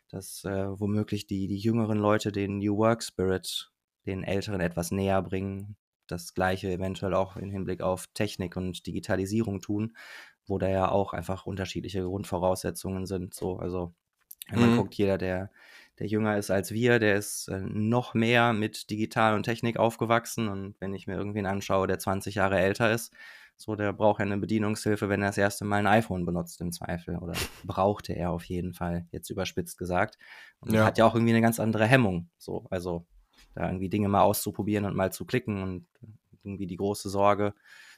dass 0.09 0.43
äh, 0.43 0.79
womöglich 0.79 1.27
die, 1.27 1.47
die 1.47 1.57
jüngeren 1.57 1.99
Leute 1.99 2.31
den 2.31 2.59
New 2.59 2.77
Work 2.77 3.03
Spirit 3.03 3.71
den 4.05 4.23
Älteren 4.23 4.59
etwas 4.61 4.91
näher 4.91 5.21
bringen, 5.21 5.77
das 6.07 6.33
Gleiche 6.33 6.71
eventuell 6.71 7.13
auch 7.13 7.37
im 7.37 7.51
Hinblick 7.51 7.81
auf 7.81 8.07
Technik 8.13 8.57
und 8.57 8.85
Digitalisierung 8.87 9.61
tun, 9.61 9.95
wo 10.47 10.57
da 10.57 10.69
ja 10.69 10.89
auch 10.89 11.13
einfach 11.13 11.45
unterschiedliche 11.45 12.03
Grundvoraussetzungen 12.03 13.05
sind. 13.05 13.33
So, 13.33 13.57
also 13.57 13.93
wenn 14.49 14.59
man 14.59 14.71
mhm. 14.73 14.77
guckt, 14.77 14.95
jeder, 14.95 15.17
der, 15.17 15.51
der 15.99 16.07
jünger 16.07 16.37
ist 16.37 16.51
als 16.51 16.71
wir, 16.71 16.99
der 16.99 17.15
ist 17.15 17.47
äh, 17.47 17.59
noch 17.59 18.13
mehr 18.13 18.53
mit 18.53 18.89
Digital 18.89 19.35
und 19.35 19.43
Technik 19.43 19.77
aufgewachsen. 19.77 20.47
Und 20.47 20.75
wenn 20.79 20.93
ich 20.93 21.07
mir 21.07 21.15
irgendwen 21.15 21.45
anschaue, 21.45 21.87
der 21.87 21.99
20 21.99 22.35
Jahre 22.35 22.59
älter 22.59 22.91
ist, 22.91 23.13
so, 23.59 23.75
der 23.75 23.91
braucht 23.91 24.19
ja 24.19 24.25
eine 24.25 24.37
Bedienungshilfe, 24.37 25.09
wenn 25.09 25.23
er 25.23 25.29
das 25.29 25.37
erste 25.39 25.65
Mal 25.65 25.77
ein 25.77 25.87
iPhone 25.87 26.25
benutzt, 26.25 26.61
im 26.61 26.71
Zweifel. 26.71 27.17
Oder 27.17 27.33
brauchte 27.65 28.13
er 28.13 28.31
auf 28.31 28.43
jeden 28.45 28.73
Fall, 28.73 29.07
jetzt 29.11 29.29
überspitzt 29.31 29.77
gesagt. 29.77 30.17
Und 30.59 30.73
ja. 30.73 30.85
hat 30.85 30.97
ja 30.97 31.05
auch 31.05 31.15
irgendwie 31.15 31.33
eine 31.33 31.41
ganz 31.41 31.59
andere 31.59 31.87
Hemmung. 31.87 32.29
So, 32.37 32.67
also 32.69 33.05
da 33.55 33.65
irgendwie 33.65 33.89
Dinge 33.89 34.09
mal 34.09 34.21
auszuprobieren 34.21 34.85
und 34.85 34.95
mal 34.95 35.11
zu 35.11 35.25
klicken 35.25 35.63
und 35.63 35.87
irgendwie 36.43 36.67
die 36.67 36.77
große 36.77 37.09
Sorge 37.09 37.53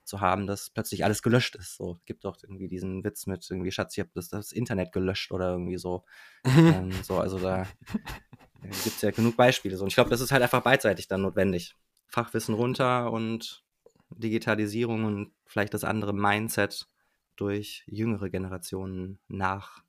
zu 0.10 0.20
haben, 0.20 0.48
dass 0.48 0.70
plötzlich 0.70 1.06
alles 1.06 1.22
gelöscht 1.22 1.56
ist. 1.56 1.78
So 1.78 2.00
gibt 2.06 2.26
doch 2.26 2.38
irgendwie 2.44 2.68
diesen 2.68 3.04
Witz 3.04 3.28
mit 3.28 3.50
irgendwie 3.50 3.72
Schatz, 3.72 3.96
ich 3.96 4.00
habe 4.02 4.12
das, 4.14 4.30
das 4.30 4.52
Internet 4.52 4.92
gelöscht 4.92 5.32
oder 5.32 5.52
irgendwie 5.52 5.78
so. 5.78 6.04
ähm, 6.44 6.92
so 7.04 7.20
also 7.20 7.40
da 7.40 7.62
äh, 7.62 8.70
gibt 8.84 8.96
es 8.98 9.02
ja 9.02 9.12
genug 9.12 9.38
Beispiele. 9.38 9.78
So. 9.78 9.84
Und 9.84 9.90
ich 9.90 9.96
glaube, 9.96 10.10
das 10.10 10.22
ist 10.22 10.32
halt 10.32 10.44
einfach 10.44 10.64
beidseitig 10.64 11.08
dann 11.08 11.22
notwendig. 11.22 11.76
Fachwissen 12.08 12.56
runter 12.56 13.12
und 13.12 13.64
Digitalisierung 14.10 15.06
und 15.06 15.32
vielleicht 15.46 15.74
das 15.74 15.84
andere 15.84 16.14
Mindset 16.14 16.90
durch 17.36 17.84
jüngere 17.88 18.30
Generationen 18.30 19.20
nach, 19.28 19.84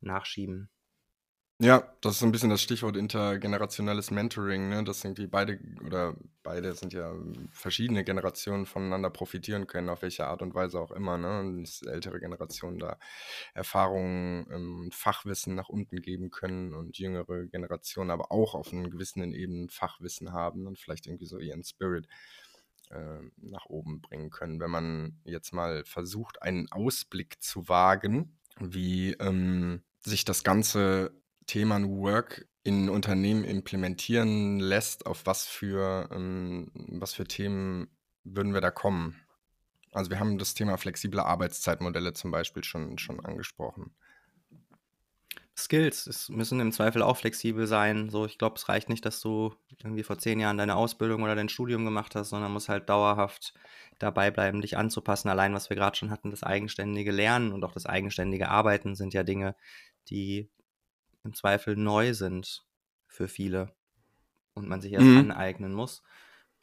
nachschieben. 0.00 0.68
Ja, 1.64 1.82
das 2.02 2.16
ist 2.16 2.22
ein 2.22 2.30
bisschen 2.30 2.50
das 2.50 2.60
Stichwort 2.60 2.94
intergenerationelles 2.94 4.10
Mentoring, 4.10 4.68
ne? 4.68 4.84
Dass 4.84 5.02
irgendwie 5.02 5.26
beide 5.26 5.58
oder 5.82 6.14
beide 6.42 6.74
sind 6.74 6.92
ja 6.92 7.10
verschiedene 7.52 8.04
Generationen 8.04 8.66
voneinander 8.66 9.08
profitieren 9.08 9.66
können, 9.66 9.88
auf 9.88 10.02
welche 10.02 10.26
Art 10.26 10.42
und 10.42 10.54
Weise 10.54 10.78
auch 10.78 10.90
immer, 10.90 11.16
ne? 11.16 11.40
Und 11.40 11.62
dass 11.62 11.80
ältere 11.80 12.20
Generationen 12.20 12.78
da 12.78 12.98
Erfahrungen 13.54 14.46
ähm, 14.52 14.90
Fachwissen 14.92 15.54
nach 15.54 15.70
unten 15.70 16.02
geben 16.02 16.30
können 16.30 16.74
und 16.74 16.98
jüngere 16.98 17.46
Generationen 17.46 18.10
aber 18.10 18.30
auch 18.30 18.54
auf 18.54 18.70
einen 18.70 18.90
gewissen 18.90 19.32
Ebenen 19.32 19.70
Fachwissen 19.70 20.34
haben 20.34 20.66
und 20.66 20.78
vielleicht 20.78 21.06
irgendwie 21.06 21.26
so 21.26 21.38
ihren 21.38 21.64
Spirit 21.64 22.06
äh, 22.90 23.20
nach 23.38 23.64
oben 23.66 24.02
bringen 24.02 24.28
können. 24.28 24.60
Wenn 24.60 24.70
man 24.70 25.18
jetzt 25.24 25.54
mal 25.54 25.82
versucht, 25.86 26.42
einen 26.42 26.70
Ausblick 26.70 27.42
zu 27.42 27.70
wagen, 27.70 28.38
wie 28.60 29.12
ähm, 29.14 29.82
sich 30.04 30.26
das 30.26 30.44
Ganze 30.44 31.12
Thema 31.46 31.78
New 31.78 32.02
Work 32.02 32.46
in 32.62 32.88
Unternehmen 32.88 33.44
implementieren 33.44 34.58
lässt, 34.58 35.06
auf 35.06 35.26
was 35.26 35.46
für, 35.46 36.08
ähm, 36.12 36.70
was 36.74 37.12
für 37.14 37.24
Themen 37.24 37.88
würden 38.24 38.54
wir 38.54 38.60
da 38.60 38.70
kommen? 38.70 39.20
Also 39.92 40.10
wir 40.10 40.18
haben 40.18 40.38
das 40.38 40.54
Thema 40.54 40.76
flexible 40.76 41.20
Arbeitszeitmodelle 41.20 42.14
zum 42.14 42.30
Beispiel 42.30 42.64
schon, 42.64 42.98
schon 42.98 43.24
angesprochen. 43.24 43.94
Skills. 45.56 46.08
Es 46.08 46.28
müssen 46.28 46.58
im 46.58 46.72
Zweifel 46.72 47.02
auch 47.02 47.16
flexibel 47.16 47.66
sein. 47.68 48.10
So, 48.10 48.26
ich 48.26 48.38
glaube, 48.38 48.56
es 48.56 48.68
reicht 48.68 48.88
nicht, 48.88 49.04
dass 49.06 49.20
du 49.20 49.54
irgendwie 49.84 50.02
vor 50.02 50.18
zehn 50.18 50.40
Jahren 50.40 50.58
deine 50.58 50.74
Ausbildung 50.74 51.22
oder 51.22 51.36
dein 51.36 51.48
Studium 51.48 51.84
gemacht 51.84 52.16
hast, 52.16 52.30
sondern 52.30 52.52
musst 52.52 52.68
halt 52.68 52.88
dauerhaft 52.88 53.54
dabei 54.00 54.32
bleiben, 54.32 54.62
dich 54.62 54.76
anzupassen. 54.76 55.28
Allein, 55.28 55.54
was 55.54 55.70
wir 55.70 55.76
gerade 55.76 55.96
schon 55.96 56.10
hatten, 56.10 56.30
das 56.30 56.42
eigenständige 56.42 57.12
Lernen 57.12 57.52
und 57.52 57.62
auch 57.64 57.72
das 57.72 57.86
eigenständige 57.86 58.48
Arbeiten 58.48 58.96
sind 58.96 59.14
ja 59.14 59.22
Dinge, 59.22 59.54
die 60.08 60.50
im 61.24 61.34
Zweifel 61.34 61.76
neu 61.76 62.14
sind 62.14 62.64
für 63.06 63.28
viele 63.28 63.72
und 64.54 64.68
man 64.68 64.80
sich 64.80 64.92
erst 64.92 65.06
mhm. 65.06 65.18
aneignen 65.30 65.72
muss. 65.72 66.02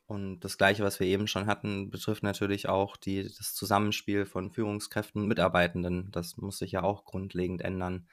Und 0.06 0.42
das 0.42 0.58
Gleiche, 0.58 0.84
was 0.84 1.00
wir 1.00 1.08
eben 1.08 1.28
schon 1.28 1.46
hatten, 1.46 1.90
betrifft 1.90 2.24
natürlich 2.24 2.68
auch 2.68 2.98
die, 2.98 3.24
das 3.24 3.54
Zusammenspiel 3.54 4.26
von 4.26 4.52
Führungskräften 4.52 5.22
und 5.22 5.28
Mitarbeitenden. 5.28 6.12
Das 6.12 6.38
muss 6.38 6.58
sich 6.58 6.74
ja 6.74 6.84
auch 6.84 7.06
grundlegend 7.06 7.62
ändern 7.62 8.08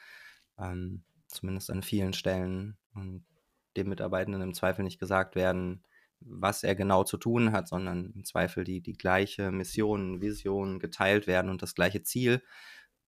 ähm, 0.58 1.02
zumindest 1.26 1.70
an 1.70 1.82
vielen 1.82 2.12
Stellen 2.12 2.76
und 2.94 3.24
dem 3.76 3.88
Mitarbeitenden 3.88 4.42
im 4.42 4.54
Zweifel 4.54 4.82
nicht 4.82 4.98
gesagt 4.98 5.34
werden, 5.34 5.82
was 6.20 6.64
er 6.64 6.74
genau 6.74 7.04
zu 7.04 7.16
tun 7.16 7.52
hat, 7.52 7.68
sondern 7.68 8.12
im 8.14 8.24
Zweifel 8.24 8.64
die, 8.64 8.80
die 8.80 8.96
gleiche 8.96 9.52
Mission, 9.52 10.20
Vision 10.20 10.80
geteilt 10.80 11.26
werden 11.26 11.50
und 11.50 11.62
das 11.62 11.74
gleiche 11.74 12.02
Ziel 12.02 12.42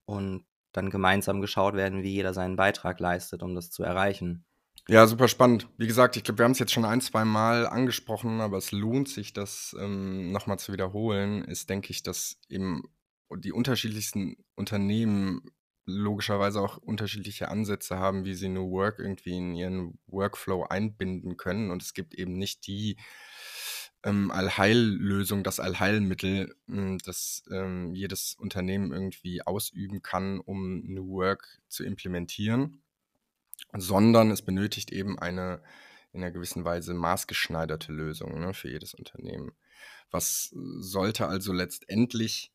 und 0.04 0.44
dann 0.72 0.90
gemeinsam 0.90 1.40
geschaut 1.40 1.74
werden, 1.74 2.02
wie 2.02 2.12
jeder 2.12 2.34
seinen 2.34 2.56
Beitrag 2.56 3.00
leistet, 3.00 3.42
um 3.42 3.54
das 3.54 3.70
zu 3.70 3.82
erreichen. 3.82 4.44
Ja, 4.88 5.06
super 5.06 5.28
spannend. 5.28 5.68
Wie 5.76 5.86
gesagt, 5.86 6.16
ich 6.16 6.24
glaube, 6.24 6.38
wir 6.38 6.44
haben 6.44 6.52
es 6.52 6.58
jetzt 6.58 6.72
schon 6.72 6.84
ein, 6.84 7.00
zwei 7.00 7.24
Mal 7.24 7.66
angesprochen, 7.66 8.40
aber 8.40 8.58
es 8.58 8.72
lohnt 8.72 9.08
sich, 9.08 9.32
das 9.32 9.76
ähm, 9.78 10.32
nochmal 10.32 10.58
zu 10.58 10.72
wiederholen, 10.72 11.44
ist, 11.44 11.70
denke 11.70 11.90
ich, 11.90 12.02
dass 12.02 12.40
eben 12.48 12.82
die 13.36 13.52
unterschiedlichsten 13.52 14.36
Unternehmen 14.56 15.42
logischerweise 15.86 16.60
auch 16.60 16.76
unterschiedliche 16.78 17.48
Ansätze 17.48 17.98
haben, 17.98 18.24
wie 18.24 18.34
sie 18.34 18.48
New 18.48 18.70
Work 18.70 18.98
irgendwie 18.98 19.36
in 19.36 19.54
ihren 19.54 19.98
Workflow 20.06 20.64
einbinden 20.64 21.36
können. 21.36 21.70
Und 21.70 21.82
es 21.82 21.94
gibt 21.94 22.14
eben 22.14 22.34
nicht 22.34 22.66
die 22.66 22.96
ähm, 24.04 24.30
Allheillösung, 24.30 25.42
das 25.42 25.60
Allheilmittel, 25.60 26.54
hm, 26.66 26.98
das 27.04 27.42
ähm, 27.50 27.94
jedes 27.94 28.34
Unternehmen 28.34 28.92
irgendwie 28.92 29.42
ausüben 29.42 30.02
kann, 30.02 30.40
um 30.40 30.80
New 30.86 31.08
Work 31.08 31.60
zu 31.68 31.84
implementieren, 31.84 32.82
sondern 33.76 34.30
es 34.30 34.42
benötigt 34.42 34.90
eben 34.92 35.18
eine 35.18 35.62
in 36.12 36.22
einer 36.22 36.32
gewissen 36.32 36.64
Weise 36.64 36.94
maßgeschneiderte 36.94 37.92
Lösung 37.92 38.40
ne, 38.40 38.52
für 38.54 38.68
jedes 38.68 38.94
Unternehmen. 38.94 39.52
Was 40.10 40.50
sollte 40.52 41.28
also 41.28 41.52
letztendlich 41.52 42.52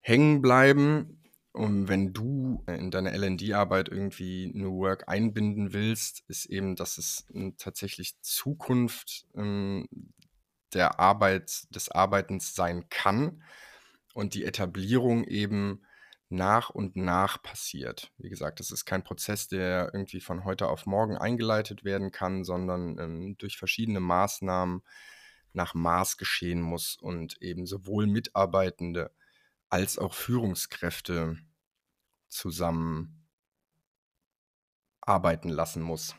hängen 0.00 0.42
bleiben? 0.42 1.22
Und 1.52 1.88
wenn 1.88 2.12
du 2.12 2.64
in 2.66 2.90
deine 2.90 3.16
LD-Arbeit 3.16 3.88
irgendwie 3.88 4.48
New 4.52 4.78
Work 4.78 5.08
einbinden 5.08 5.72
willst, 5.72 6.24
ist 6.28 6.46
eben, 6.46 6.76
dass 6.76 6.98
es 6.98 7.26
hm, 7.32 7.56
tatsächlich 7.56 8.20
Zukunft 8.20 9.26
ähm, 9.34 9.88
der 10.76 11.00
Arbeit, 11.00 11.74
des 11.74 11.90
Arbeitens 11.90 12.54
sein 12.54 12.88
kann 12.90 13.42
und 14.14 14.34
die 14.34 14.44
Etablierung 14.44 15.24
eben 15.24 15.82
nach 16.28 16.70
und 16.70 16.96
nach 16.96 17.42
passiert. 17.42 18.12
Wie 18.18 18.28
gesagt, 18.28 18.60
das 18.60 18.70
ist 18.70 18.84
kein 18.84 19.02
Prozess, 19.02 19.48
der 19.48 19.90
irgendwie 19.94 20.20
von 20.20 20.44
heute 20.44 20.68
auf 20.68 20.84
morgen 20.84 21.16
eingeleitet 21.16 21.84
werden 21.84 22.12
kann, 22.12 22.44
sondern 22.44 22.98
ähm, 22.98 23.38
durch 23.38 23.56
verschiedene 23.56 24.00
Maßnahmen 24.00 24.82
nach 25.52 25.72
Maß 25.74 26.18
geschehen 26.18 26.60
muss 26.60 26.96
und 27.00 27.40
eben 27.40 27.66
sowohl 27.66 28.06
Mitarbeitende 28.06 29.10
als 29.70 29.98
auch 29.98 30.12
Führungskräfte 30.14 31.38
zusammen 32.28 33.26
arbeiten 35.00 35.48
lassen 35.48 35.82
muss. 35.82 36.16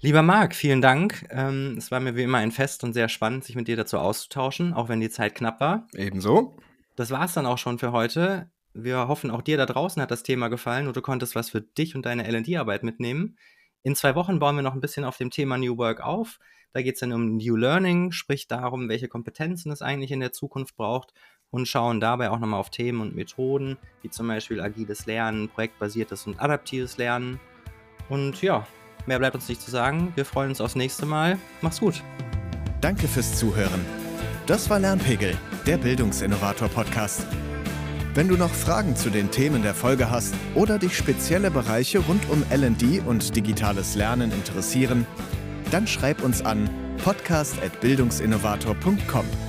Lieber 0.00 0.22
Marc, 0.22 0.54
vielen 0.54 0.82
Dank. 0.82 1.26
Ähm, 1.30 1.76
es 1.78 1.90
war 1.90 2.00
mir 2.00 2.16
wie 2.16 2.24
immer 2.24 2.38
ein 2.38 2.52
Fest 2.52 2.84
und 2.84 2.92
sehr 2.92 3.08
spannend, 3.08 3.44
sich 3.44 3.56
mit 3.56 3.66
dir 3.66 3.76
dazu 3.76 3.98
auszutauschen, 3.98 4.74
auch 4.74 4.88
wenn 4.88 5.00
die 5.00 5.08
Zeit 5.08 5.34
knapp 5.34 5.58
war. 5.60 5.88
Ebenso. 5.94 6.56
Das 6.96 7.10
war 7.10 7.24
es 7.24 7.32
dann 7.32 7.46
auch 7.46 7.56
schon 7.56 7.78
für 7.78 7.92
heute. 7.92 8.50
Wir 8.74 9.08
hoffen, 9.08 9.30
auch 9.30 9.40
dir 9.40 9.56
da 9.56 9.64
draußen 9.64 10.02
hat 10.02 10.10
das 10.10 10.22
Thema 10.22 10.48
gefallen 10.48 10.86
und 10.86 10.96
du 10.96 11.00
konntest 11.00 11.34
was 11.34 11.48
für 11.48 11.62
dich 11.62 11.96
und 11.96 12.04
deine 12.04 12.30
LD-Arbeit 12.30 12.82
mitnehmen. 12.82 13.38
In 13.82 13.96
zwei 13.96 14.14
Wochen 14.14 14.38
bauen 14.38 14.56
wir 14.56 14.62
noch 14.62 14.74
ein 14.74 14.82
bisschen 14.82 15.04
auf 15.04 15.16
dem 15.16 15.30
Thema 15.30 15.56
New 15.56 15.78
Work 15.78 16.02
auf. 16.02 16.40
Da 16.72 16.82
geht 16.82 16.94
es 16.94 17.00
dann 17.00 17.12
um 17.12 17.38
New 17.38 17.56
Learning, 17.56 18.12
sprich 18.12 18.48
darum, 18.48 18.90
welche 18.90 19.08
Kompetenzen 19.08 19.72
es 19.72 19.80
eigentlich 19.80 20.10
in 20.12 20.20
der 20.20 20.32
Zukunft 20.32 20.76
braucht 20.76 21.14
und 21.48 21.68
schauen 21.68 22.00
dabei 22.00 22.30
auch 22.30 22.38
nochmal 22.38 22.60
auf 22.60 22.68
Themen 22.68 23.00
und 23.00 23.14
Methoden, 23.14 23.78
wie 24.02 24.10
zum 24.10 24.28
Beispiel 24.28 24.60
agiles 24.60 25.06
Lernen, 25.06 25.48
projektbasiertes 25.48 26.26
und 26.26 26.38
adaptives 26.38 26.98
Lernen. 26.98 27.40
Und 28.10 28.42
ja, 28.42 28.66
mehr 29.06 29.18
bleibt 29.18 29.34
uns 29.34 29.48
nicht 29.48 29.62
zu 29.62 29.70
sagen. 29.70 30.12
Wir 30.14 30.24
freuen 30.24 30.50
uns 30.50 30.60
aufs 30.60 30.74
nächste 30.74 31.06
Mal. 31.06 31.38
Mach's 31.60 31.80
gut. 31.80 32.02
Danke 32.80 33.08
fürs 33.08 33.36
Zuhören. 33.36 33.84
Das 34.46 34.70
war 34.70 34.78
Lernpegel, 34.78 35.36
der 35.66 35.78
Bildungsinnovator-Podcast. 35.78 37.26
Wenn 38.14 38.28
du 38.28 38.36
noch 38.36 38.52
Fragen 38.52 38.96
zu 38.96 39.10
den 39.10 39.30
Themen 39.30 39.62
der 39.62 39.74
Folge 39.74 40.10
hast 40.10 40.34
oder 40.54 40.78
dich 40.78 40.96
spezielle 40.96 41.50
Bereiche 41.50 41.98
rund 41.98 42.22
um 42.30 42.42
LD 42.50 43.06
und 43.06 43.36
digitales 43.36 43.94
Lernen 43.94 44.32
interessieren, 44.32 45.06
dann 45.70 45.86
schreib 45.86 46.22
uns 46.22 46.42
an 46.42 46.70
podcast.bildungsinnovator.com. 47.04 49.45